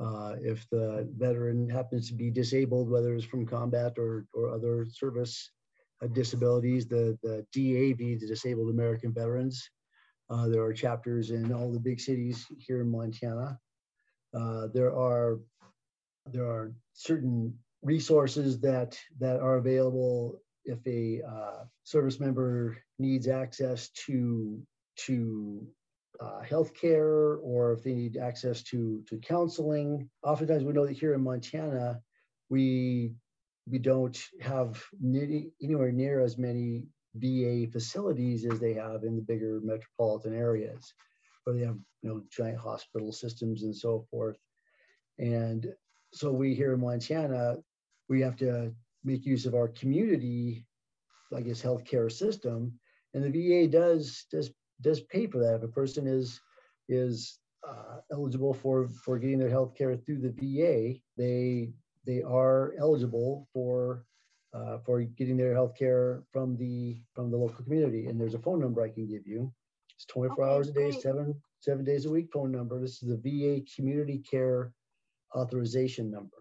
Uh, 0.00 0.36
if 0.40 0.66
the 0.70 1.06
veteran 1.18 1.68
happens 1.68 2.08
to 2.08 2.14
be 2.14 2.30
disabled, 2.30 2.88
whether 2.88 3.14
it's 3.14 3.24
from 3.24 3.46
combat 3.46 3.92
or 3.98 4.26
or 4.32 4.48
other 4.48 4.86
service 4.90 5.50
uh, 6.02 6.06
disabilities, 6.06 6.86
the 6.86 7.18
the 7.22 7.44
DAV, 7.52 7.98
the 7.98 8.26
Disabled 8.26 8.70
American 8.70 9.12
Veterans. 9.12 9.68
Uh, 10.30 10.46
there 10.48 10.62
are 10.62 10.72
chapters 10.72 11.32
in 11.32 11.52
all 11.52 11.72
the 11.72 11.80
big 11.80 12.00
cities 12.00 12.46
here 12.58 12.80
in 12.80 12.90
Montana. 12.90 13.58
Uh, 14.32 14.68
there 14.72 14.94
are 14.94 15.40
there 16.32 16.46
are 16.46 16.72
certain 16.94 17.52
resources 17.82 18.60
that 18.60 18.98
that 19.18 19.40
are 19.40 19.56
available 19.56 20.40
if 20.64 20.78
a 20.86 21.20
uh, 21.28 21.64
service 21.84 22.20
member 22.20 22.78
needs 22.98 23.28
access 23.28 23.90
to 23.90 24.62
to 24.96 25.66
uh, 26.20 26.42
healthcare 26.42 27.38
or 27.42 27.72
if 27.72 27.82
they 27.82 27.94
need 27.94 28.16
access 28.16 28.62
to 28.64 29.02
to 29.08 29.18
counseling. 29.18 30.08
Oftentimes, 30.22 30.64
we 30.64 30.72
know 30.72 30.86
that 30.86 30.98
here 30.98 31.14
in 31.14 31.22
Montana, 31.22 32.00
we 32.50 33.12
we 33.68 33.78
don't 33.78 34.18
have 34.40 34.82
anywhere 35.02 35.92
near 35.92 36.20
as 36.20 36.36
many 36.36 36.84
VA 37.14 37.66
facilities 37.70 38.44
as 38.44 38.60
they 38.60 38.74
have 38.74 39.04
in 39.04 39.16
the 39.16 39.22
bigger 39.22 39.60
metropolitan 39.62 40.34
areas, 40.34 40.92
where 41.44 41.56
they 41.56 41.64
have 41.64 41.78
you 42.02 42.10
know 42.10 42.22
giant 42.30 42.58
hospital 42.58 43.12
systems 43.12 43.62
and 43.62 43.74
so 43.74 44.06
forth. 44.10 44.38
And 45.18 45.66
so 46.12 46.32
we 46.32 46.54
here 46.54 46.74
in 46.74 46.80
Montana, 46.80 47.56
we 48.08 48.20
have 48.20 48.36
to 48.36 48.74
make 49.04 49.24
use 49.24 49.46
of 49.46 49.54
our 49.54 49.68
community, 49.68 50.66
I 51.34 51.40
guess, 51.40 51.62
healthcare 51.62 52.12
system. 52.12 52.78
And 53.14 53.24
the 53.24 53.30
VA 53.30 53.68
does 53.68 54.26
does 54.30 54.50
does 54.82 55.00
pay 55.00 55.26
for 55.26 55.38
that. 55.38 55.54
If 55.56 55.62
a 55.62 55.68
person 55.68 56.06
is 56.06 56.40
is 56.88 57.38
uh, 57.66 57.98
eligible 58.12 58.54
for 58.54 58.88
for 59.04 59.18
getting 59.18 59.38
their 59.38 59.50
health 59.50 59.74
care 59.76 59.96
through 59.96 60.20
the 60.20 60.30
VA, 60.30 60.98
they 61.16 61.72
they 62.06 62.22
are 62.22 62.74
eligible 62.78 63.48
for 63.52 64.04
uh, 64.54 64.78
for 64.78 65.02
getting 65.02 65.36
their 65.36 65.54
health 65.54 65.74
care 65.78 66.22
from 66.32 66.56
the 66.56 67.00
from 67.14 67.30
the 67.30 67.36
local 67.36 67.64
community. 67.64 68.06
And 68.06 68.20
there's 68.20 68.34
a 68.34 68.38
phone 68.38 68.60
number 68.60 68.82
I 68.82 68.88
can 68.90 69.06
give 69.06 69.26
you. 69.26 69.52
It's 69.94 70.06
24 70.06 70.44
okay, 70.44 70.52
hours 70.52 70.68
a 70.68 70.72
day, 70.72 70.90
great. 70.90 71.02
seven 71.02 71.42
seven 71.60 71.84
days 71.84 72.06
a 72.06 72.10
week 72.10 72.28
phone 72.32 72.50
number. 72.50 72.80
This 72.80 73.02
is 73.02 73.08
the 73.08 73.16
VA 73.16 73.64
Community 73.76 74.18
Care 74.18 74.72
Authorization 75.36 76.10
number. 76.10 76.36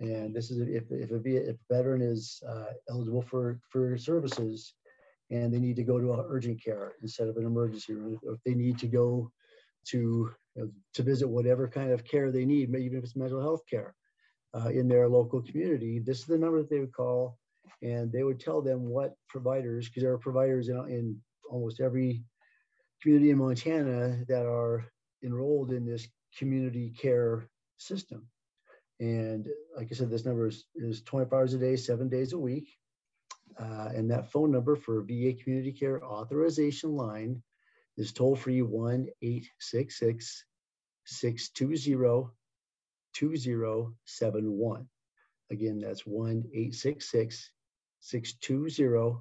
And 0.00 0.34
this 0.34 0.50
is 0.50 0.60
if, 0.60 0.84
if, 0.90 1.10
a, 1.10 1.50
if 1.50 1.56
a 1.56 1.74
veteran 1.74 2.00
is 2.00 2.42
uh, 2.48 2.72
eligible 2.88 3.22
for, 3.22 3.60
for 3.68 3.98
services 3.98 4.74
and 5.32 5.52
they 5.52 5.58
need 5.58 5.76
to 5.76 5.82
go 5.82 5.98
to 5.98 6.12
a 6.12 6.26
urgent 6.28 6.62
care 6.62 6.92
instead 7.00 7.26
of 7.26 7.38
an 7.38 7.46
emergency 7.46 7.94
room, 7.94 8.18
if 8.24 8.38
they 8.44 8.54
need 8.54 8.78
to 8.78 8.86
go 8.86 9.30
to, 9.86 10.30
you 10.54 10.62
know, 10.62 10.70
to 10.92 11.02
visit 11.02 11.26
whatever 11.26 11.66
kind 11.66 11.90
of 11.90 12.04
care 12.04 12.30
they 12.30 12.44
need, 12.44 12.70
maybe 12.70 12.84
even 12.84 12.98
if 12.98 13.04
it's 13.04 13.16
mental 13.16 13.40
health 13.40 13.62
care 13.68 13.94
uh, 14.54 14.68
in 14.68 14.86
their 14.88 15.08
local 15.08 15.40
community, 15.40 15.98
this 15.98 16.18
is 16.20 16.26
the 16.26 16.36
number 16.36 16.58
that 16.58 16.68
they 16.68 16.80
would 16.80 16.92
call 16.92 17.38
and 17.80 18.12
they 18.12 18.22
would 18.22 18.38
tell 18.38 18.60
them 18.60 18.90
what 18.90 19.14
providers, 19.26 19.88
because 19.88 20.02
there 20.02 20.12
are 20.12 20.18
providers 20.18 20.68
in, 20.68 20.76
in 20.88 21.18
almost 21.50 21.80
every 21.80 22.22
community 23.00 23.30
in 23.30 23.38
Montana 23.38 24.24
that 24.28 24.46
are 24.46 24.84
enrolled 25.24 25.72
in 25.72 25.86
this 25.86 26.06
community 26.38 26.92
care 27.00 27.48
system. 27.78 28.28
And 29.00 29.48
like 29.76 29.88
I 29.90 29.94
said, 29.94 30.10
this 30.10 30.26
number 30.26 30.46
is, 30.46 30.66
is 30.76 31.02
24 31.02 31.38
hours 31.38 31.54
a 31.54 31.58
day, 31.58 31.74
seven 31.76 32.08
days 32.08 32.34
a 32.34 32.38
week. 32.38 32.68
Uh, 33.58 33.90
and 33.94 34.10
that 34.10 34.30
phone 34.30 34.50
number 34.50 34.76
for 34.76 35.02
VA 35.02 35.32
Community 35.32 35.72
Care 35.72 36.04
Authorization 36.04 36.94
Line 36.94 37.42
is 37.96 38.12
toll 38.12 38.36
free 38.36 38.62
1 38.62 39.08
866 39.20 40.44
620 41.04 42.30
2071. 43.14 44.88
Again, 45.50 45.78
that's 45.78 46.06
1 46.06 46.44
866 46.52 47.50
620 48.00 49.20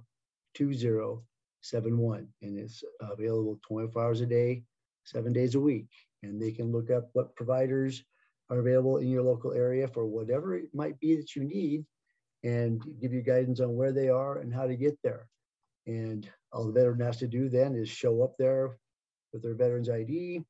2071. 0.54 2.28
And 2.42 2.58
it's 2.58 2.84
available 3.02 3.60
24 3.68 4.04
hours 4.04 4.22
a 4.22 4.26
day, 4.26 4.64
seven 5.04 5.34
days 5.34 5.56
a 5.56 5.60
week. 5.60 5.88
And 6.24 6.42
they 6.42 6.52
can 6.52 6.72
look 6.72 6.90
up 6.90 7.10
what 7.14 7.36
providers 7.36 8.04
are 8.50 8.60
available 8.60 8.98
in 8.98 9.10
your 9.10 9.24
local 9.24 9.54
area 9.54 9.88
for 9.88 10.06
whatever 10.06 10.56
it 10.56 10.70
might 10.74 11.00
be 11.00 11.16
that 11.16 11.36
you 11.36 11.44
need 11.44 11.86
and 12.44 12.82
give 13.00 13.14
you 13.14 13.22
guidance 13.22 13.60
on 13.60 13.76
where 13.76 13.92
they 13.92 14.10
are 14.10 14.40
and 14.40 14.54
how 14.54 14.68
to 14.68 14.76
get 14.76 14.98
there. 15.04 15.28
And 15.88 16.30
all 16.52 16.66
the 16.66 16.72
veteran 16.72 17.00
has 17.02 17.18
to 17.18 17.28
do 17.28 17.50
then 17.50 17.76
is 17.76 17.90
show 17.90 18.24
up 18.24 18.36
there 18.38 18.78
with 19.34 19.44
their 19.44 19.56
veteran's 19.56 19.90
ID 19.90 20.42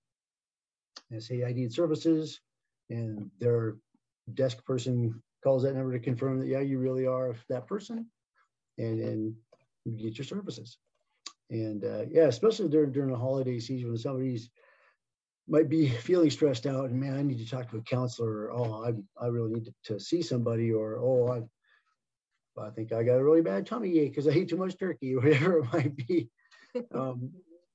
and 1.11 1.23
say, 1.23 1.43
I 1.43 1.53
need 1.53 1.73
services. 1.73 2.39
And 2.89 3.29
their 3.39 3.75
desk 4.33 4.63
person 4.65 5.21
calls 5.43 5.63
that 5.63 5.75
number 5.75 5.91
to 5.93 5.99
confirm 5.99 6.39
that, 6.39 6.47
yeah, 6.47 6.59
you 6.59 6.79
really 6.79 7.05
are 7.05 7.35
that 7.49 7.67
person. 7.67 8.07
And 8.77 9.01
then 9.01 9.35
you 9.85 9.97
get 9.97 10.17
your 10.17 10.25
services. 10.25 10.77
And 11.49 11.83
uh, 11.83 12.05
yeah, 12.09 12.27
especially 12.27 12.69
during, 12.69 12.91
during 12.91 13.11
the 13.11 13.17
holiday 13.17 13.59
season 13.59 13.89
when 13.89 13.97
somebody's 13.97 14.49
might 15.47 15.69
be 15.69 15.89
feeling 15.89 16.29
stressed 16.29 16.65
out 16.65 16.89
and 16.89 16.99
man, 16.99 17.17
I 17.17 17.23
need 17.23 17.39
to 17.39 17.49
talk 17.49 17.69
to 17.71 17.77
a 17.77 17.81
counselor. 17.81 18.49
Or, 18.49 18.51
oh, 18.51 18.85
I, 18.85 19.23
I 19.23 19.27
really 19.27 19.53
need 19.53 19.65
to, 19.65 19.73
to 19.93 19.99
see 19.99 20.21
somebody 20.21 20.71
or, 20.71 20.97
oh, 20.97 21.27
I, 21.27 21.41
I 22.57 22.69
think 22.69 22.91
I 22.91 23.03
got 23.03 23.19
a 23.19 23.23
really 23.23 23.41
bad 23.41 23.65
tummy 23.65 23.99
ache 23.99 24.11
because 24.11 24.27
I 24.27 24.31
ate 24.31 24.49
too 24.49 24.57
much 24.57 24.77
turkey, 24.77 25.15
or 25.15 25.21
whatever 25.21 25.59
it 25.59 25.73
might 25.73 25.95
be. 25.95 26.29
Um, 26.95 27.31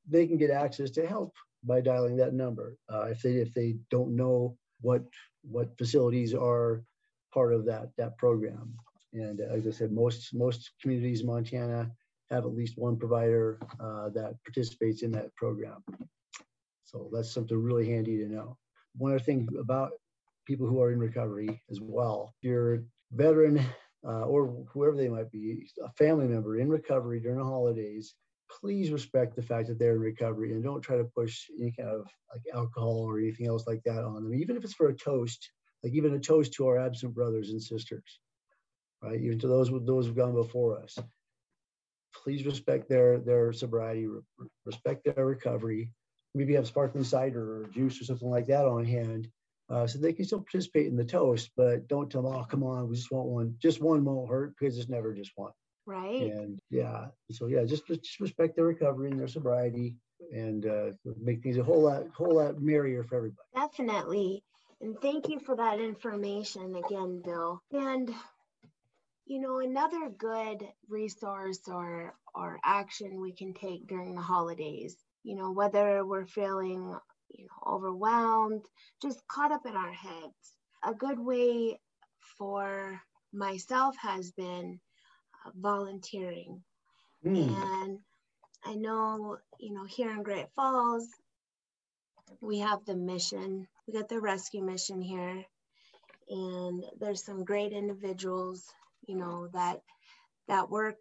they 0.08 0.26
can 0.26 0.38
get 0.38 0.48
access 0.48 0.88
to 0.92 1.06
help 1.06 1.34
by 1.64 1.82
dialing 1.82 2.16
that 2.16 2.32
number. 2.32 2.78
Uh, 2.90 3.08
if 3.10 3.20
they, 3.20 3.32
if 3.32 3.52
they 3.52 3.76
don't 3.90 4.16
know 4.16 4.56
what, 4.80 5.02
what 5.42 5.76
facilities 5.76 6.32
are 6.32 6.82
part 7.34 7.52
of 7.52 7.66
that, 7.66 7.90
that 7.98 8.16
program. 8.16 8.72
And 9.12 9.42
uh, 9.42 9.52
as 9.52 9.66
I 9.66 9.70
said, 9.70 9.92
most, 9.92 10.32
most 10.32 10.70
communities 10.80 11.20
in 11.20 11.26
Montana 11.26 11.90
have 12.30 12.44
at 12.44 12.54
least 12.54 12.78
one 12.78 12.96
provider 12.96 13.58
uh, 13.80 14.08
that 14.14 14.36
participates 14.44 15.02
in 15.02 15.10
that 15.12 15.34
program. 15.36 15.84
So 16.84 17.10
that's 17.12 17.32
something 17.32 17.60
really 17.60 17.86
handy 17.86 18.16
to 18.18 18.28
know. 18.28 18.56
One 18.96 19.12
other 19.12 19.22
thing 19.22 19.48
about 19.58 19.90
people 20.46 20.66
who 20.66 20.80
are 20.80 20.92
in 20.92 20.98
recovery 20.98 21.62
as 21.70 21.80
well, 21.80 22.32
if 22.40 22.48
you're 22.48 22.74
a 22.76 22.80
veteran 23.12 23.64
uh, 24.06 24.22
or 24.22 24.64
whoever 24.72 24.96
they 24.96 25.08
might 25.08 25.30
be, 25.32 25.66
a 25.84 25.90
family 25.92 26.26
member 26.26 26.58
in 26.58 26.68
recovery 26.68 27.20
during 27.20 27.38
the 27.38 27.44
holidays, 27.44 28.14
please 28.60 28.90
respect 28.90 29.34
the 29.34 29.42
fact 29.42 29.68
that 29.68 29.78
they're 29.78 29.94
in 29.94 30.00
recovery 30.00 30.52
and 30.52 30.62
don't 30.62 30.80
try 30.82 30.96
to 30.96 31.04
push 31.04 31.46
any 31.58 31.72
kind 31.72 31.88
of 31.88 32.06
like 32.32 32.42
alcohol 32.54 33.00
or 33.00 33.18
anything 33.18 33.48
else 33.48 33.66
like 33.66 33.82
that 33.84 34.04
on 34.04 34.14
them, 34.14 34.34
even 34.34 34.56
if 34.56 34.64
it's 34.64 34.74
for 34.74 34.88
a 34.88 34.94
toast, 34.96 35.50
like 35.82 35.92
even 35.92 36.14
a 36.14 36.20
toast 36.20 36.52
to 36.52 36.66
our 36.66 36.78
absent 36.78 37.14
brothers 37.14 37.50
and 37.50 37.62
sisters, 37.62 38.20
right? 39.02 39.20
Even 39.20 39.38
to 39.40 39.48
those 39.48 39.70
those 39.84 40.06
who've 40.06 40.16
gone 40.16 40.34
before 40.34 40.80
us. 40.80 40.96
Please 42.14 42.46
respect 42.46 42.88
their 42.88 43.18
their 43.18 43.52
sobriety, 43.52 44.06
respect 44.64 45.04
their 45.04 45.26
recovery, 45.26 45.90
maybe 46.34 46.54
have 46.54 46.66
sparkling 46.66 47.04
cider 47.04 47.62
or 47.62 47.66
juice 47.66 48.00
or 48.00 48.04
something 48.04 48.30
like 48.30 48.46
that 48.46 48.66
on 48.66 48.84
hand. 48.84 49.28
Uh, 49.68 49.86
so 49.86 49.98
they 49.98 50.12
can 50.12 50.24
still 50.24 50.40
participate 50.40 50.86
in 50.86 50.96
the 50.96 51.04
toast, 51.04 51.50
but 51.56 51.88
don't 51.88 52.10
tell 52.10 52.22
them, 52.22 52.32
oh, 52.32 52.44
come 52.44 52.62
on, 52.62 52.88
we 52.88 52.94
just 52.94 53.10
want 53.10 53.26
one. 53.26 53.54
Just 53.58 53.80
one 53.80 54.04
won't 54.04 54.30
hurt 54.30 54.54
because 54.58 54.78
it's 54.78 54.88
never 54.88 55.12
just 55.12 55.32
one. 55.34 55.50
Right. 55.86 56.22
And 56.22 56.58
yeah, 56.70 57.06
so 57.32 57.46
yeah, 57.46 57.64
just, 57.64 57.86
just 57.86 58.20
respect 58.20 58.56
their 58.56 58.66
recovery 58.66 59.10
and 59.10 59.18
their 59.18 59.28
sobriety 59.28 59.94
and 60.32 60.66
uh, 60.66 60.90
make 61.20 61.42
things 61.42 61.58
a 61.58 61.64
whole 61.64 61.82
lot, 61.82 62.04
whole 62.16 62.36
lot 62.36 62.60
merrier 62.60 63.02
for 63.02 63.16
everybody. 63.16 63.42
Definitely. 63.54 64.44
And 64.80 64.96
thank 65.00 65.28
you 65.28 65.40
for 65.40 65.56
that 65.56 65.80
information 65.80 66.76
again, 66.76 67.22
Bill. 67.24 67.60
And 67.72 68.12
you 69.28 69.40
know, 69.40 69.58
another 69.58 70.08
good 70.16 70.62
resource 70.88 71.60
or 71.66 72.14
or 72.34 72.60
action 72.64 73.20
we 73.20 73.32
can 73.32 73.54
take 73.54 73.88
during 73.88 74.14
the 74.14 74.22
holidays 74.22 74.96
you 75.26 75.34
know, 75.34 75.50
whether 75.50 76.06
we're 76.06 76.24
feeling, 76.24 76.96
you 77.30 77.44
know, 77.44 77.72
overwhelmed, 77.72 78.62
just 79.02 79.26
caught 79.28 79.52
up 79.52 79.66
in 79.66 79.76
our 79.76 79.92
heads. 79.92 80.56
A 80.84 80.94
good 80.94 81.18
way 81.18 81.80
for 82.38 83.00
myself 83.32 83.96
has 84.00 84.30
been 84.32 84.80
uh, 85.44 85.50
volunteering. 85.56 86.62
Mm. 87.24 87.54
And 87.82 87.98
I 88.64 88.74
know, 88.74 89.38
you 89.58 89.72
know, 89.72 89.84
here 89.84 90.10
in 90.10 90.22
Great 90.22 90.46
Falls, 90.54 91.08
we 92.40 92.58
have 92.58 92.84
the 92.84 92.96
mission, 92.96 93.66
we 93.86 93.94
got 93.94 94.08
the 94.08 94.20
rescue 94.20 94.62
mission 94.62 95.00
here. 95.00 95.44
And 96.28 96.84
there's 96.98 97.24
some 97.24 97.44
great 97.44 97.72
individuals, 97.72 98.64
you 99.06 99.16
know, 99.16 99.48
that 99.52 99.80
that 100.48 100.68
work 100.68 100.98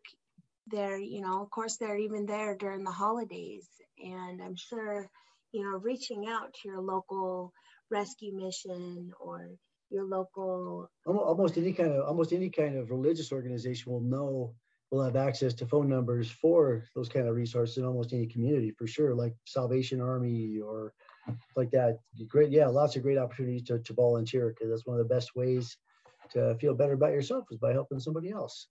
there, 0.68 0.98
you 0.98 1.22
know, 1.22 1.42
of 1.42 1.50
course 1.50 1.78
they're 1.78 1.98
even 1.98 2.26
there 2.26 2.56
during 2.56 2.84
the 2.84 2.92
holidays 2.92 3.68
and 4.04 4.42
I'm 4.42 4.56
sure, 4.56 5.10
you 5.56 5.64
know, 5.64 5.78
reaching 5.78 6.28
out 6.28 6.54
to 6.54 6.68
your 6.68 6.82
local 6.82 7.54
rescue 7.90 8.36
mission 8.36 9.12
or 9.22 9.48
your 9.90 10.04
local 10.04 10.90
almost 11.06 11.58
any 11.58 11.72
kind 11.72 11.92
of 11.92 12.06
almost 12.08 12.34
any 12.34 12.50
kind 12.50 12.78
of 12.78 12.90
religious 12.90 13.32
organization 13.32 13.92
will 13.92 14.02
know 14.02 14.54
will 14.92 15.04
have 15.04 15.16
access 15.16 15.54
to 15.54 15.66
phone 15.66 15.88
numbers 15.88 16.30
for 16.30 16.84
those 16.96 17.08
kind 17.08 17.28
of 17.28 17.36
resources 17.36 17.78
in 17.78 17.86
almost 17.86 18.12
any 18.12 18.26
community 18.26 18.72
for 18.72 18.88
sure 18.88 19.14
like 19.14 19.34
salvation 19.46 20.02
army 20.02 20.60
or 20.60 20.94
like 21.56 21.72
that. 21.72 22.00
Great 22.28 22.52
yeah 22.52 22.68
lots 22.68 22.96
of 22.96 23.04
great 23.04 23.18
opportunities 23.18 23.64
to, 23.64 23.80
to 23.80 23.94
volunteer 23.94 24.50
because 24.50 24.70
that's 24.70 24.86
one 24.86 25.00
of 25.00 25.08
the 25.08 25.14
best 25.14 25.36
ways 25.36 25.78
to 26.32 26.56
feel 26.56 26.74
better 26.74 26.94
about 26.94 27.14
yourself 27.14 27.46
is 27.52 27.58
by 27.60 27.72
helping 27.72 28.00
somebody 28.00 28.32
else. 28.32 28.68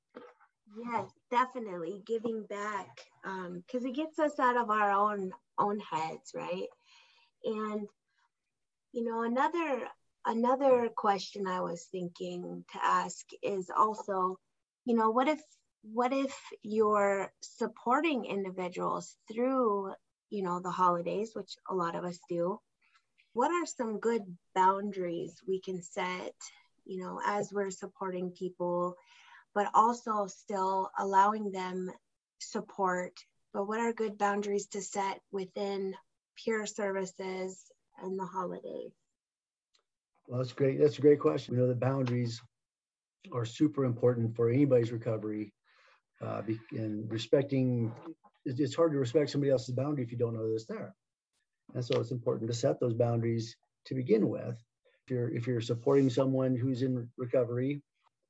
Yes 0.77 1.09
definitely 1.31 2.03
giving 2.07 2.45
back 2.51 2.89
because 3.23 3.85
um, 3.85 3.91
it 3.91 3.95
gets 3.95 4.19
us 4.19 4.39
out 4.39 4.57
of 4.57 4.71
our 4.71 4.91
own 4.91 5.33
own 5.59 5.81
heads 5.81 6.33
right 6.35 6.69
and 7.45 7.87
you 8.93 9.05
know 9.05 9.23
another 9.23 9.89
another 10.27 10.89
question 10.95 11.47
I 11.47 11.61
was 11.61 11.87
thinking 11.91 12.65
to 12.73 12.79
ask 12.83 13.27
is 13.43 13.71
also, 13.77 14.39
you 14.85 14.95
know, 14.95 15.11
what 15.11 15.29
if 15.29 15.41
what 15.83 16.13
if 16.13 16.35
you're 16.63 17.31
supporting 17.43 18.25
individuals 18.25 19.17
through, 19.31 19.93
you 20.31 20.43
know, 20.43 20.61
the 20.61 20.71
holidays, 20.71 21.33
which 21.35 21.53
a 21.69 21.75
lot 21.75 21.95
of 21.95 22.05
us 22.05 22.19
do? 22.29 22.59
What 23.35 23.51
are 23.51 23.67
some 23.67 23.99
good 24.01 24.23
boundaries 24.55 25.35
we 25.47 25.61
can 25.61 25.83
set, 25.83 26.35
you 26.87 27.03
know, 27.03 27.21
as 27.27 27.53
we're 27.53 27.71
supporting 27.71 28.31
people, 28.31 28.95
but 29.55 29.69
also 29.75 30.27
still 30.27 30.91
allowing 30.99 31.51
them 31.51 31.91
support? 32.39 33.13
But 33.55 33.69
what 33.69 33.79
are 33.79 33.93
good 33.93 34.19
boundaries 34.19 34.67
to 34.73 34.83
set 34.83 35.21
within 35.31 35.95
peer 36.37 36.67
services 36.67 37.65
and 38.03 38.19
the 38.19 38.27
holidays? 38.27 38.91
Well, 40.27 40.39
that's 40.39 40.53
great. 40.53 40.81
That's 40.81 40.99
a 40.99 41.03
great 41.03 41.21
question. 41.21 41.55
We 41.55 41.61
know 41.61 41.69
the 41.69 41.77
boundaries 41.77 42.43
are 43.33 43.45
super 43.45 43.85
important 43.85 44.35
for 44.35 44.51
anybody's 44.51 44.91
recovery. 44.91 45.53
Uh, 46.21 46.43
and 46.73 47.11
respecting, 47.11 47.93
it's 48.45 48.75
hard 48.75 48.93
to 48.93 48.99
respect 48.99 49.31
somebody 49.31 49.53
else's 49.53 49.75
boundary 49.75 50.05
if 50.05 50.11
you 50.11 50.19
don't 50.19 50.35
know 50.35 50.49
that 50.49 50.55
it's 50.55 50.67
there. 50.67 50.95
And 51.75 51.85
so 51.85 52.01
it's 52.01 52.11
important 52.11 52.51
to 52.51 52.57
set 52.57 52.81
those 52.81 52.95
boundaries 52.95 53.57
to 53.87 53.95
begin 53.95 54.29
with. 54.29 54.57
If 55.05 55.11
you're 55.11 55.29
if 55.31 55.47
you're 55.47 55.61
supporting 55.61 56.09
someone 56.09 56.57
who's 56.57 56.83
in 56.83 57.09
recovery, 57.17 57.83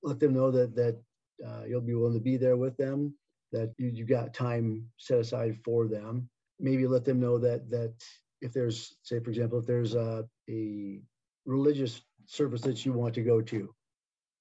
let 0.02 0.18
them 0.18 0.34
know 0.34 0.50
that 0.50 0.74
that 0.74 1.00
uh, 1.46 1.64
you'll 1.66 1.80
be 1.80 1.94
willing 1.94 2.14
to 2.14 2.20
be 2.20 2.36
there 2.36 2.56
with 2.56 2.76
them. 2.76 3.14
That 3.52 3.72
you, 3.78 3.88
you 3.88 4.04
got 4.04 4.34
time 4.34 4.84
set 4.98 5.20
aside 5.20 5.58
for 5.64 5.86
them. 5.86 6.28
Maybe 6.58 6.86
let 6.86 7.04
them 7.04 7.20
know 7.20 7.38
that 7.38 7.70
that 7.70 7.94
if 8.40 8.52
there's 8.52 8.96
say 9.02 9.20
for 9.20 9.30
example 9.30 9.58
if 9.58 9.66
there's 9.66 9.94
a, 9.94 10.24
a 10.50 11.00
religious 11.46 12.02
service 12.26 12.62
that 12.62 12.84
you 12.84 12.92
want 12.92 13.14
to 13.14 13.22
go 13.22 13.40
to. 13.40 13.74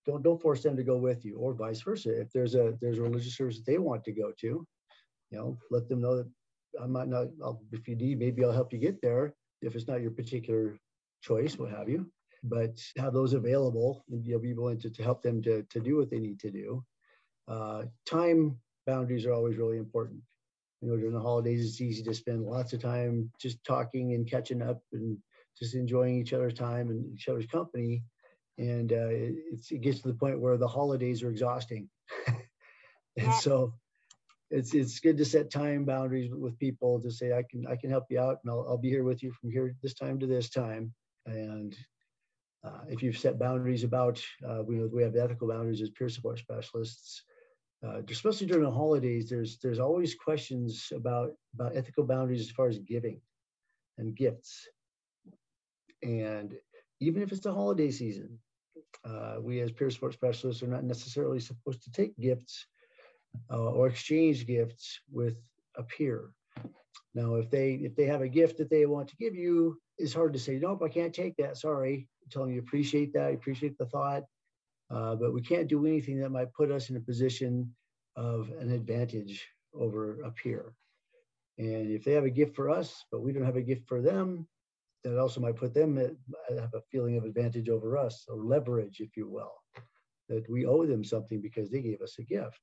Don't 0.05 0.23
don't 0.23 0.41
force 0.41 0.61
them 0.63 0.75
to 0.75 0.83
go 0.83 0.97
with 0.97 1.23
you, 1.23 1.37
or 1.37 1.53
vice 1.53 1.81
versa. 1.81 2.09
If 2.19 2.31
there's 2.33 2.55
a 2.55 2.73
there's 2.81 2.97
a 2.97 3.01
religious 3.01 3.37
service 3.37 3.61
they 3.61 3.77
want 3.77 4.03
to 4.05 4.11
go 4.11 4.31
to, 4.39 4.47
you 4.47 5.37
know, 5.37 5.57
let 5.71 5.87
them 5.87 6.01
know 6.01 6.17
that 6.17 6.29
I 6.81 6.87
might 6.87 7.07
not. 7.07 7.27
I'll, 7.41 7.61
if 7.71 7.87
you 7.87 7.95
need, 7.95 8.19
maybe 8.19 8.43
I'll 8.43 8.51
help 8.51 8.73
you 8.73 8.79
get 8.79 9.01
there. 9.01 9.33
If 9.61 9.75
it's 9.75 9.87
not 9.87 10.01
your 10.01 10.11
particular 10.11 10.77
choice, 11.21 11.57
what 11.57 11.71
have 11.71 11.87
you, 11.87 12.11
but 12.43 12.81
have 12.97 13.13
those 13.13 13.33
available, 13.33 14.03
and 14.11 14.25
you'll 14.25 14.39
be 14.39 14.53
willing 14.53 14.79
to, 14.81 14.89
to 14.89 15.03
help 15.03 15.21
them 15.21 15.41
to 15.43 15.63
to 15.63 15.79
do 15.79 15.95
what 15.95 16.09
they 16.09 16.19
need 16.19 16.39
to 16.41 16.51
do. 16.51 16.83
Uh, 17.47 17.83
time 18.05 18.57
boundaries 18.85 19.25
are 19.25 19.33
always 19.33 19.57
really 19.57 19.77
important. 19.77 20.21
You 20.81 20.89
know, 20.89 20.97
during 20.97 21.13
the 21.13 21.21
holidays, 21.21 21.65
it's 21.65 21.81
easy 21.81 22.03
to 22.03 22.13
spend 22.13 22.43
lots 22.43 22.73
of 22.73 22.81
time 22.81 23.31
just 23.39 23.63
talking 23.63 24.13
and 24.13 24.29
catching 24.29 24.61
up 24.61 24.81
and 24.91 25.17
just 25.57 25.75
enjoying 25.75 26.19
each 26.19 26.33
other's 26.33 26.53
time 26.53 26.89
and 26.89 27.13
each 27.13 27.27
other's 27.27 27.45
company. 27.45 28.03
And 28.57 28.91
uh, 28.91 29.07
it, 29.07 29.35
it 29.71 29.81
gets 29.81 30.01
to 30.01 30.09
the 30.09 30.13
point 30.13 30.39
where 30.39 30.57
the 30.57 30.67
holidays 30.67 31.23
are 31.23 31.31
exhausting. 31.31 31.89
and 33.17 33.33
so 33.35 33.73
it's 34.53 34.73
it's 34.73 34.99
good 34.99 35.17
to 35.17 35.25
set 35.25 35.51
time 35.51 35.83
boundaries 35.83 36.31
with 36.31 36.59
people 36.59 37.01
to 37.01 37.09
say 37.09 37.33
I 37.33 37.43
can 37.49 37.65
I 37.67 37.75
can 37.75 37.89
help 37.89 38.05
you 38.09 38.19
out 38.19 38.39
and 38.43 38.51
I'll, 38.51 38.65
I'll 38.69 38.77
be 38.77 38.89
here 38.89 39.03
with 39.03 39.23
you 39.23 39.31
from 39.31 39.51
here 39.51 39.75
this 39.81 39.95
time 39.95 40.19
to 40.19 40.27
this 40.27 40.49
time. 40.49 40.93
And 41.25 41.75
uh, 42.63 42.81
if 42.87 43.01
you've 43.01 43.17
set 43.17 43.39
boundaries 43.39 43.83
about 43.83 44.21
uh, 44.47 44.61
we 44.63 44.75
know 44.75 44.89
we 44.93 45.03
have 45.03 45.15
ethical 45.15 45.47
boundaries 45.47 45.81
as 45.81 45.89
peer 45.89 46.09
support 46.09 46.39
specialists. 46.39 47.23
Uh, 47.85 48.01
especially 48.09 48.47
during 48.47 48.63
the 48.63 48.71
holidays, 48.71 49.29
there's 49.29 49.57
there's 49.59 49.79
always 49.79 50.15
questions 50.15 50.87
about 50.95 51.31
about 51.53 51.75
ethical 51.75 52.05
boundaries 52.05 52.41
as 52.41 52.49
far 52.49 52.67
as 52.67 52.79
giving 52.79 53.19
and 53.97 54.15
gifts. 54.15 54.67
And 56.01 56.55
even 57.01 57.21
if 57.21 57.31
it's 57.31 57.41
the 57.41 57.53
holiday 57.53 57.91
season, 57.91 58.39
uh, 59.03 59.35
we 59.41 59.59
as 59.59 59.71
peer 59.71 59.89
support 59.89 60.13
specialists 60.13 60.63
are 60.63 60.67
not 60.67 60.83
necessarily 60.83 61.39
supposed 61.39 61.83
to 61.83 61.91
take 61.91 62.17
gifts 62.17 62.65
uh, 63.51 63.57
or 63.71 63.87
exchange 63.87 64.47
gifts 64.47 64.99
with 65.11 65.35
a 65.75 65.83
peer. 65.83 66.29
Now, 67.15 67.35
if 67.35 67.49
they 67.49 67.73
if 67.73 67.95
they 67.95 68.05
have 68.05 68.21
a 68.21 68.27
gift 68.27 68.57
that 68.57 68.69
they 68.69 68.85
want 68.85 69.09
to 69.09 69.17
give 69.17 69.35
you, 69.35 69.77
it's 69.97 70.13
hard 70.13 70.33
to 70.33 70.39
say, 70.39 70.57
nope, 70.57 70.81
I 70.83 70.89
can't 70.89 71.13
take 71.13 71.35
that. 71.37 71.57
Sorry. 71.57 72.07
I'm 72.23 72.29
telling 72.29 72.53
you 72.53 72.59
appreciate 72.59 73.13
that, 73.13 73.27
I 73.27 73.31
appreciate 73.31 73.77
the 73.77 73.85
thought. 73.85 74.23
Uh, 74.89 75.15
but 75.15 75.33
we 75.33 75.41
can't 75.41 75.67
do 75.67 75.85
anything 75.85 76.19
that 76.19 76.29
might 76.29 76.53
put 76.53 76.71
us 76.71 76.89
in 76.89 76.97
a 76.97 77.01
position 77.01 77.73
of 78.15 78.51
an 78.59 78.71
advantage 78.71 79.47
over 79.73 80.21
a 80.21 80.31
peer. 80.31 80.73
And 81.57 81.91
if 81.91 82.03
they 82.03 82.13
have 82.13 82.25
a 82.25 82.29
gift 82.29 82.55
for 82.55 82.69
us, 82.69 83.03
but 83.11 83.21
we 83.21 83.31
don't 83.31 83.45
have 83.45 83.55
a 83.55 83.61
gift 83.61 83.87
for 83.87 84.01
them, 84.01 84.47
that 85.03 85.19
also 85.19 85.41
might 85.41 85.55
put 85.55 85.73
them 85.73 85.97
at 85.97 86.11
have 86.49 86.73
a 86.73 86.81
feeling 86.91 87.17
of 87.17 87.25
advantage 87.25 87.69
over 87.69 87.97
us 87.97 88.25
or 88.27 88.37
leverage, 88.37 88.99
if 88.99 89.17
you 89.17 89.27
will, 89.27 89.53
that 90.29 90.49
we 90.49 90.65
owe 90.65 90.85
them 90.85 91.03
something 91.03 91.41
because 91.41 91.69
they 91.69 91.81
gave 91.81 92.01
us 92.01 92.17
a 92.19 92.23
gift. 92.23 92.61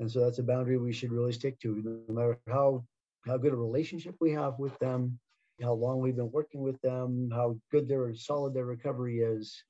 And 0.00 0.10
so 0.10 0.20
that's 0.20 0.38
a 0.38 0.42
boundary 0.42 0.78
we 0.78 0.92
should 0.92 1.12
really 1.12 1.32
stick 1.32 1.60
to, 1.60 2.02
no 2.08 2.14
matter 2.14 2.38
how 2.48 2.84
how 3.26 3.36
good 3.36 3.52
a 3.52 3.56
relationship 3.56 4.16
we 4.18 4.32
have 4.32 4.58
with 4.58 4.76
them, 4.78 5.18
how 5.62 5.72
long 5.72 6.00
we've 6.00 6.16
been 6.16 6.30
working 6.30 6.62
with 6.62 6.80
them, 6.80 7.30
how 7.32 7.56
good 7.70 7.88
their 7.88 8.14
solid 8.14 8.54
their 8.54 8.64
recovery 8.64 9.20
is. 9.20 9.62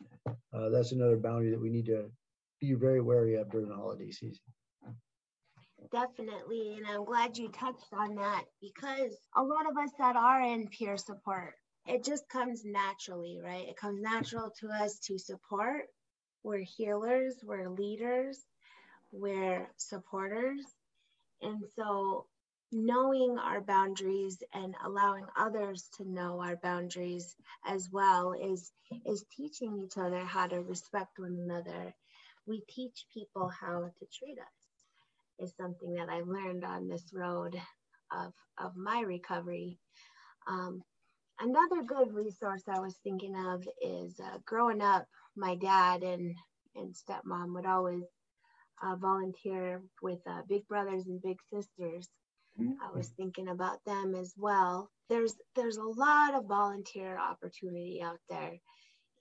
Uh, 0.52 0.68
that's 0.70 0.92
another 0.92 1.16
boundary 1.16 1.50
that 1.50 1.60
we 1.60 1.70
need 1.70 1.86
to 1.86 2.10
be 2.60 2.72
very 2.74 3.00
wary 3.00 3.34
of 3.36 3.50
during 3.50 3.68
the 3.68 3.74
holiday 3.74 4.10
season. 4.10 4.44
Definitely. 5.90 6.76
And 6.76 6.86
I'm 6.86 7.04
glad 7.04 7.36
you 7.36 7.48
touched 7.48 7.92
on 7.92 8.14
that 8.16 8.44
because 8.60 9.16
a 9.36 9.42
lot 9.42 9.68
of 9.68 9.76
us 9.76 9.90
that 9.98 10.14
are 10.14 10.42
in 10.42 10.68
peer 10.68 10.96
support 10.96 11.54
it 11.86 12.04
just 12.04 12.28
comes 12.28 12.62
naturally, 12.64 13.40
right? 13.42 13.68
It 13.68 13.76
comes 13.76 14.00
natural 14.00 14.52
to 14.60 14.68
us 14.68 14.98
to 15.00 15.18
support. 15.18 15.84
We're 16.42 16.64
healers, 16.64 17.36
we're 17.42 17.68
leaders, 17.68 18.38
we're 19.12 19.68
supporters. 19.76 20.62
And 21.42 21.62
so 21.76 22.26
knowing 22.72 23.38
our 23.38 23.60
boundaries 23.60 24.42
and 24.54 24.74
allowing 24.84 25.26
others 25.36 25.88
to 25.96 26.08
know 26.08 26.40
our 26.40 26.56
boundaries 26.56 27.34
as 27.66 27.88
well 27.92 28.32
is 28.32 28.72
is 29.06 29.24
teaching 29.36 29.78
each 29.84 29.98
other 29.98 30.24
how 30.24 30.46
to 30.46 30.60
respect 30.60 31.18
one 31.18 31.38
another. 31.44 31.94
We 32.46 32.62
teach 32.68 33.06
people 33.12 33.48
how 33.48 33.90
to 33.98 34.06
treat 34.18 34.38
us 34.38 34.60
is 35.38 35.54
something 35.56 35.94
that 35.94 36.08
I've 36.08 36.28
learned 36.28 36.64
on 36.64 36.88
this 36.88 37.04
road 37.12 37.60
of, 38.12 38.32
of 38.58 38.76
my 38.76 39.00
recovery. 39.00 39.78
Um, 40.48 40.82
another 41.40 41.82
good 41.82 42.12
resource 42.12 42.62
I 42.68 42.80
was 42.80 42.96
thinking 43.02 43.34
of 43.36 43.66
is 43.82 44.20
uh, 44.20 44.38
growing 44.44 44.82
up, 44.82 45.06
my 45.36 45.56
dad 45.56 46.02
and, 46.02 46.34
and 46.74 46.94
stepmom 46.94 47.54
would 47.54 47.66
always 47.66 48.04
uh, 48.82 48.96
volunteer 48.96 49.82
with 50.02 50.20
uh, 50.28 50.42
Big 50.48 50.66
Brothers 50.68 51.06
and 51.06 51.22
Big 51.22 51.38
Sisters. 51.52 52.08
Mm-hmm. 52.58 52.72
I 52.82 52.96
was 52.96 53.08
thinking 53.08 53.48
about 53.48 53.84
them 53.84 54.14
as 54.14 54.32
well. 54.36 54.90
There's 55.08 55.34
there's 55.54 55.76
a 55.76 55.82
lot 55.82 56.34
of 56.34 56.46
volunteer 56.46 57.18
opportunity 57.18 58.00
out 58.02 58.18
there, 58.28 58.58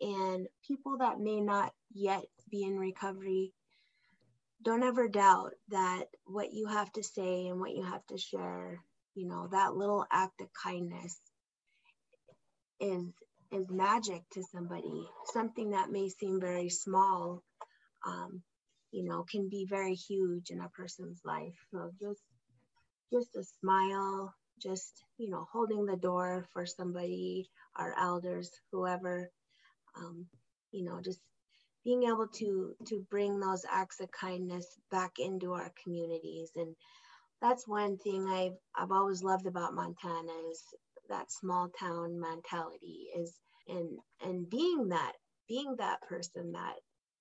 and 0.02 0.48
people 0.68 0.98
that 1.00 1.20
may 1.20 1.42
not 1.42 1.74
yet 1.94 2.24
be 2.50 2.64
in 2.64 2.78
recovery, 2.78 3.54
don't 4.64 4.84
ever 4.84 5.08
doubt 5.08 5.54
that 5.70 6.06
what 6.26 6.54
you 6.54 6.68
have 6.68 6.92
to 6.94 7.04
say 7.04 7.48
and 7.48 7.60
what 7.60 7.76
you 7.76 7.84
have 7.84 8.06
to 8.08 8.18
share, 8.18 8.84
you 9.16 9.28
know, 9.28 9.48
that 9.52 9.76
little 9.76 10.06
act 10.12 10.42
of 10.42 10.48
kindness 10.54 11.20
is 12.80 13.06
is 13.52 13.70
magic 13.70 14.24
to 14.32 14.44
somebody 14.44 15.08
something 15.34 15.72
that 15.72 15.92
may 15.92 16.08
seem 16.10 16.40
very 16.40 16.70
small 16.70 17.44
um, 18.06 18.42
you 18.92 19.04
know 19.04 19.26
can 19.30 19.50
be 19.50 19.66
very 19.70 19.96
huge 19.96 20.50
in 20.52 20.62
a 20.62 20.70
person's 20.70 21.20
life 21.26 21.56
so 21.72 21.92
just 22.00 22.22
just 23.12 23.36
a 23.36 23.44
smile 23.62 24.34
just 24.62 25.04
you 25.18 25.30
know 25.30 25.48
holding 25.52 25.86
the 25.86 25.98
door 25.98 26.46
for 26.54 26.66
somebody 26.66 27.50
our 27.78 27.96
elders 28.00 28.52
whoever 28.72 29.30
um, 29.98 30.26
you 30.72 30.84
know 30.84 31.00
just 31.04 31.20
being 31.84 32.04
able 32.04 32.28
to 32.28 32.76
to 32.88 33.06
bring 33.10 33.40
those 33.40 33.66
acts 33.70 34.00
of 34.00 34.12
kindness 34.12 34.66
back 34.92 35.14
into 35.20 35.54
our 35.54 35.72
communities. 35.84 36.52
And 36.56 36.76
that's 37.42 37.68
one 37.68 37.98
thing 37.98 38.28
I've 38.28 38.58
I've 38.76 38.92
always 38.92 39.24
loved 39.24 39.48
about 39.48 39.74
Montana 39.74 40.32
is 40.52 40.62
that 41.10 41.32
small 41.32 41.70
town 41.80 42.20
mentality 42.20 43.08
is 43.18 43.34
and 43.68 44.00
and 44.24 44.50
being 44.50 44.90
that 44.90 45.14
being 45.48 45.76
that 45.78 46.02
person 46.04 46.54
that 46.54 46.76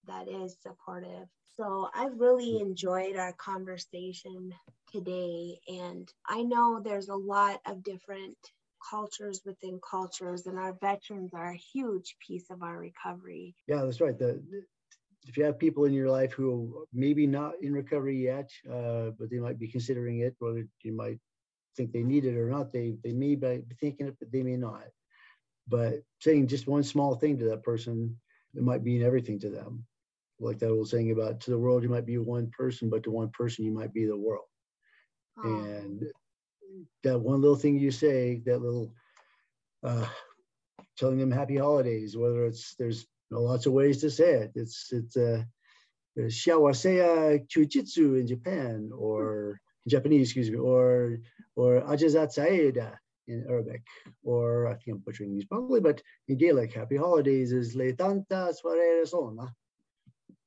that 0.07 0.29
is 0.29 0.57
supportive. 0.63 1.29
So 1.57 1.89
I've 1.95 2.19
really 2.19 2.61
enjoyed 2.61 3.17
our 3.17 3.33
conversation 3.35 4.53
today. 4.93 5.59
And 5.69 6.09
I 6.27 6.43
know 6.43 6.81
there's 6.81 7.09
a 7.09 7.15
lot 7.15 7.61
of 7.67 7.83
different 7.83 8.37
cultures 8.91 9.41
within 9.45 9.81
cultures, 9.89 10.47
and 10.47 10.59
our 10.59 10.75
veterans 10.81 11.35
are 11.35 11.51
a 11.51 11.57
huge 11.57 12.17
piece 12.27 12.51
of 12.51 12.63
our 12.63 12.79
recovery. 12.79 13.55
Yeah, 13.67 13.85
that's 13.85 14.01
right. 14.01 14.19
The, 14.19 14.43
if 15.27 15.37
you 15.37 15.45
have 15.45 15.59
people 15.59 15.85
in 15.85 15.93
your 15.93 16.11
life 16.11 16.33
who 16.33 16.87
maybe 16.93 17.27
not 17.27 17.55
in 17.61 17.73
recovery 17.73 18.23
yet, 18.23 18.51
uh, 18.71 19.11
but 19.19 19.31
they 19.31 19.39
might 19.39 19.59
be 19.59 19.69
considering 19.69 20.21
it, 20.21 20.35
whether 20.39 20.67
you 20.83 20.93
might 20.93 21.19
think 21.77 21.93
they 21.93 22.03
need 22.03 22.25
it 22.25 22.37
or 22.37 22.49
not, 22.49 22.73
they 22.73 22.97
they 23.05 23.13
may 23.13 23.35
be 23.35 23.63
thinking 23.81 24.07
it, 24.07 24.17
but 24.19 24.33
they 24.33 24.43
may 24.43 24.57
not. 24.57 24.85
But 25.67 26.03
saying 26.21 26.47
just 26.47 26.67
one 26.67 26.83
small 26.83 27.15
thing 27.15 27.39
to 27.39 27.45
that 27.47 27.63
person, 27.63 28.17
it 28.55 28.63
might 28.63 28.83
mean 28.83 29.03
everything 29.03 29.39
to 29.41 29.51
them. 29.51 29.85
Like 30.41 30.59
that 30.59 30.71
old 30.71 30.89
saying 30.89 31.11
about 31.11 31.41
to 31.41 31.51
the 31.51 31.59
world, 31.59 31.83
you 31.83 31.89
might 31.89 32.07
be 32.07 32.19
one 32.19 32.51
person, 32.57 32.89
but 32.89 33.03
to 33.03 33.11
one 33.11 33.31
person, 33.31 33.65
you 33.65 33.73
might 33.73 33.93
be 33.93 34.07
the 34.07 34.17
world. 34.17 34.47
And 35.45 36.05
that 37.05 37.19
one 37.19 37.41
little 37.41 37.57
thing 37.57 37.79
you 37.79 37.91
say, 37.91 38.43
that 38.47 38.61
little 38.61 38.93
uh, 39.83 40.07
telling 40.97 41.19
them 41.19 41.31
happy 41.31 41.57
holidays, 41.57 42.17
whether 42.17 42.45
it's 42.47 42.75
there's 42.75 43.07
lots 43.31 43.67
of 43.67 43.73
ways 43.73 44.01
to 44.01 44.11
say 44.11 44.33
it. 44.33 44.53
It's 44.55 44.93
it's 44.93 45.17
uh, 45.17 45.43
shiawasea 46.19 47.47
chujitsu 47.49 48.21
in 48.21 48.27
Japan 48.27 48.91
or 48.95 49.61
in 49.87 49.91
Japanese, 49.91 50.29
excuse 50.29 50.51
me, 50.51 50.59
or 50.59 51.19
or 51.57 51.81
ajazat 51.83 52.35
saeda 52.37 52.97
in 53.29 53.45
Arabic, 53.49 53.83
or 54.25 54.67
I 54.67 54.75
think 54.75 54.97
I'm 54.97 54.99
butchering 54.99 55.35
these 55.35 55.45
probably, 55.45 55.81
but 55.81 56.03
in 56.29 56.39
Gaelic, 56.39 56.73
happy 56.73 56.97
holidays 56.97 57.53
is 57.53 57.77
le 57.77 57.93
tanta 57.93 58.53
soiree 58.55 59.05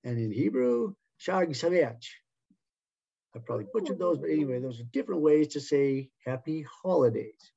And 0.04 0.18
in 0.18 0.32
Hebrew, 0.32 0.96
shag 1.18 1.50
sameach. 1.52 2.06
I 3.36 3.39
probably 3.39 3.67
butchered 3.74 4.00
those, 4.00 4.17
but 4.17 4.30
anyway, 4.30 4.60
those 4.60 4.80
are 4.80 4.86
different 4.91 5.22
ways 5.22 5.48
to 5.50 5.62
say 5.62 6.10
happy 6.26 6.65
holidays. 6.84 7.52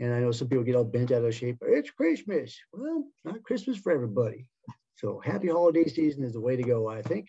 And 0.00 0.12
I 0.12 0.20
know 0.20 0.32
some 0.32 0.48
people 0.48 0.64
get 0.64 0.74
all 0.74 0.84
bent 0.84 1.12
out 1.12 1.24
of 1.24 1.34
shape. 1.34 1.58
It's 1.62 1.90
Christmas. 1.90 2.58
Well, 2.72 3.04
not 3.24 3.42
Christmas 3.42 3.78
for 3.78 3.92
everybody. 3.92 4.48
So 4.96 5.20
happy 5.24 5.48
holiday 5.48 5.86
season 5.88 6.24
is 6.24 6.32
the 6.32 6.40
way 6.40 6.56
to 6.56 6.62
go, 6.62 6.88
I 6.88 7.02
think. 7.02 7.28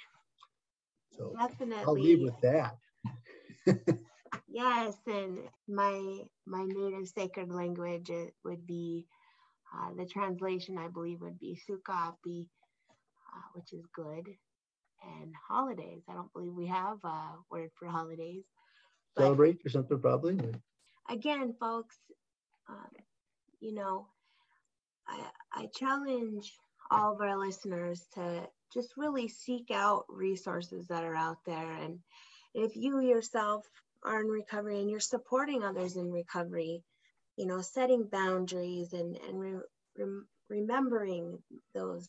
So 1.11 1.33
Definitely. 1.39 1.83
I'll 1.85 1.93
leave 1.93 2.21
with 2.21 2.39
that. 2.41 2.77
yes, 4.47 4.95
and 5.07 5.39
my 5.67 6.19
my 6.45 6.65
native 6.65 7.07
sacred 7.07 7.51
language 7.51 8.09
it 8.09 8.33
would 8.43 8.65
be 8.67 9.07
uh, 9.73 9.93
the 9.97 10.05
translation 10.05 10.77
I 10.77 10.87
believe 10.87 11.21
would 11.21 11.39
be 11.39 11.59
sukapi, 11.67 12.47
uh, 13.33 13.47
which 13.53 13.73
is 13.73 13.85
good, 13.93 14.27
and 15.03 15.33
holidays. 15.47 16.03
I 16.09 16.13
don't 16.13 16.31
believe 16.33 16.53
we 16.53 16.67
have 16.67 16.97
a 17.03 17.33
word 17.49 17.69
for 17.77 17.87
holidays. 17.87 18.43
Celebrate 19.17 19.59
or 19.65 19.69
something 19.69 19.99
probably. 19.99 20.39
Again, 21.09 21.53
folks, 21.59 21.95
um, 22.69 22.89
you 23.59 23.73
know, 23.73 24.07
I 25.07 25.29
I 25.53 25.67
challenge 25.73 26.51
all 26.91 27.13
of 27.13 27.21
our 27.21 27.37
listeners 27.37 28.05
to 28.15 28.47
just 28.73 28.89
really 28.97 29.27
seek 29.27 29.71
out 29.71 30.05
resources 30.09 30.87
that 30.87 31.03
are 31.03 31.15
out 31.15 31.37
there 31.45 31.71
and 31.71 31.99
if 32.55 32.75
you 32.75 33.01
yourself 33.01 33.65
are 34.03 34.21
in 34.21 34.27
recovery 34.27 34.79
and 34.79 34.89
you're 34.89 34.99
supporting 34.99 35.63
others 35.63 35.97
in 35.97 36.11
recovery, 36.11 36.83
you 37.35 37.45
know, 37.45 37.61
setting 37.61 38.07
boundaries 38.09 38.93
and, 38.93 39.17
and 39.27 39.39
re, 39.39 39.55
re, 39.97 40.21
remembering 40.49 41.37
those 41.73 42.07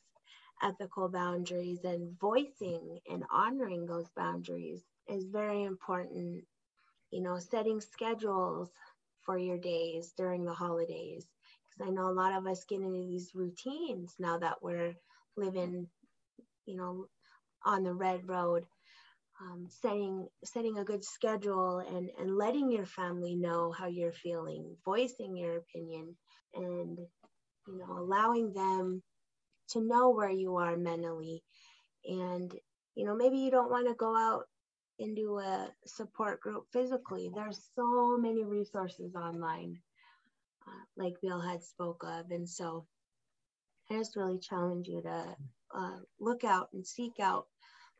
ethical 0.62 1.08
boundaries 1.08 1.84
and 1.84 2.18
voicing 2.20 3.00
and 3.10 3.24
honoring 3.30 3.86
those 3.86 4.08
boundaries 4.16 4.82
is 5.08 5.24
very 5.26 5.64
important. 5.64 6.44
You 7.10 7.22
know, 7.22 7.38
setting 7.38 7.80
schedules 7.80 8.70
for 9.22 9.38
your 9.38 9.58
days 9.58 10.12
during 10.16 10.44
the 10.44 10.54
holidays. 10.54 11.26
Because 11.64 11.88
I 11.88 11.92
know 11.94 12.08
a 12.08 12.12
lot 12.20 12.32
of 12.34 12.46
us 12.46 12.64
get 12.64 12.80
into 12.82 13.06
these 13.06 13.32
routines 13.34 14.14
now 14.18 14.38
that 14.38 14.62
we're 14.62 14.94
living, 15.36 15.88
you 16.66 16.76
know, 16.76 17.06
on 17.64 17.84
the 17.84 17.94
red 17.94 18.28
road 18.28 18.64
um, 19.40 19.66
setting 19.68 20.28
setting 20.44 20.78
a 20.78 20.84
good 20.84 21.04
schedule 21.04 21.78
and 21.78 22.10
and 22.18 22.36
letting 22.36 22.70
your 22.70 22.86
family 22.86 23.34
know 23.36 23.72
how 23.72 23.86
you're 23.86 24.12
feeling 24.12 24.76
voicing 24.84 25.36
your 25.36 25.56
opinion 25.58 26.16
and 26.54 26.98
you 27.68 27.78
know 27.78 27.98
allowing 27.98 28.52
them 28.52 29.02
to 29.70 29.80
know 29.80 30.10
where 30.10 30.30
you 30.30 30.56
are 30.56 30.76
mentally. 30.76 31.42
And 32.04 32.52
you 32.94 33.04
know 33.04 33.14
maybe 33.14 33.38
you 33.38 33.50
don't 33.50 33.70
want 33.70 33.88
to 33.88 33.94
go 33.94 34.16
out 34.16 34.44
into 34.98 35.38
a 35.38 35.68
support 35.86 36.40
group 36.40 36.66
physically. 36.72 37.30
There's 37.34 37.68
so 37.74 38.16
many 38.16 38.44
resources 38.44 39.14
online 39.14 39.78
uh, 40.66 40.84
like 40.96 41.14
bill 41.22 41.40
had 41.40 41.62
spoke 41.62 42.02
of. 42.04 42.30
And 42.30 42.48
so 42.48 42.86
i 43.90 43.94
just 43.94 44.16
really 44.16 44.38
challenge 44.38 44.88
you 44.88 45.02
to 45.02 45.36
uh, 45.74 45.96
look 46.20 46.44
out 46.44 46.68
and 46.72 46.86
seek 46.86 47.20
out 47.20 47.46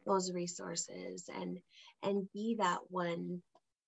those 0.05 0.33
resources 0.33 1.29
and 1.35 1.59
and 2.03 2.29
be 2.33 2.57
that 2.59 2.79
one 2.89 3.43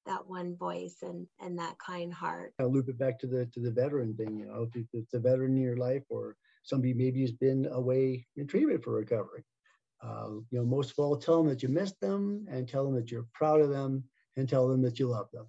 that 0.07 0.27
one 0.27 0.57
voice 0.57 0.97
and 1.03 1.27
and 1.41 1.59
that 1.59 1.77
kind 1.79 2.13
heart. 2.13 2.53
I'll 2.59 2.73
loop 2.73 2.89
it 2.89 2.99
back 2.99 3.19
to 3.21 3.27
the 3.27 3.47
to 3.47 3.61
the 3.61 3.71
veteran 3.71 4.15
thing 4.15 4.37
you 4.37 4.47
know 4.47 4.69
if 4.75 4.87
it's 4.93 5.15
a 5.15 5.19
veteran 5.19 5.57
in 5.57 5.63
your 5.63 5.77
life 5.77 6.03
or 6.09 6.37
somebody 6.69 6.95
maybe 6.95 7.21
has 7.21 7.33
been 7.33 7.67
away 7.73 8.27
in 8.37 8.47
treatment 8.47 8.83
for 8.83 8.93
recovery 8.95 9.45
uh, 10.03 10.29
you 10.51 10.59
know 10.59 10.65
most 10.65 10.91
of 10.91 10.99
all 10.99 11.17
tell 11.17 11.39
them 11.39 11.49
that 11.49 11.63
you 11.63 11.69
miss 11.69 11.93
them 12.01 12.47
and 12.51 12.69
tell 12.69 12.85
them 12.85 12.95
that 12.95 13.11
you're 13.11 13.27
proud 13.35 13.61
of 13.61 13.71
them 13.71 14.05
and 14.37 14.49
tell 14.49 14.69
them 14.69 14.83
that 14.83 14.99
you 14.99 15.09
love 15.09 15.29
them 15.33 15.47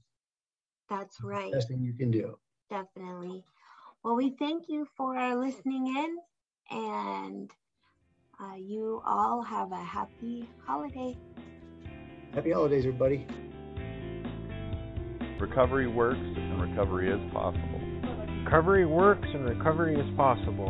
that's 0.89 1.21
right 1.21 1.51
best 1.51 1.67
thing 1.67 1.82
you 1.82 1.93
can 1.93 2.12
do 2.12 2.38
definitely 2.69 3.43
well 4.03 4.15
we 4.15 4.36
thank 4.39 4.65
you 4.67 4.88
for 4.97 5.36
listening 5.36 5.88
in 5.88 6.17
and 6.71 7.51
uh, 8.41 8.55
you 8.55 9.01
all 9.05 9.41
have 9.41 9.71
a 9.73 9.84
happy 9.84 10.47
holiday. 10.65 11.17
Happy 12.34 12.51
holidays, 12.51 12.86
everybody. 12.86 13.27
Recovery 15.41 15.88
works 15.88 16.19
and 16.19 16.62
recovery 16.62 17.10
is 17.10 17.19
possible. 17.34 17.82
Recovery 18.45 18.86
works 18.86 19.27
and 19.34 19.43
recovery 19.43 19.99
is 19.99 20.15
possible. 20.15 20.69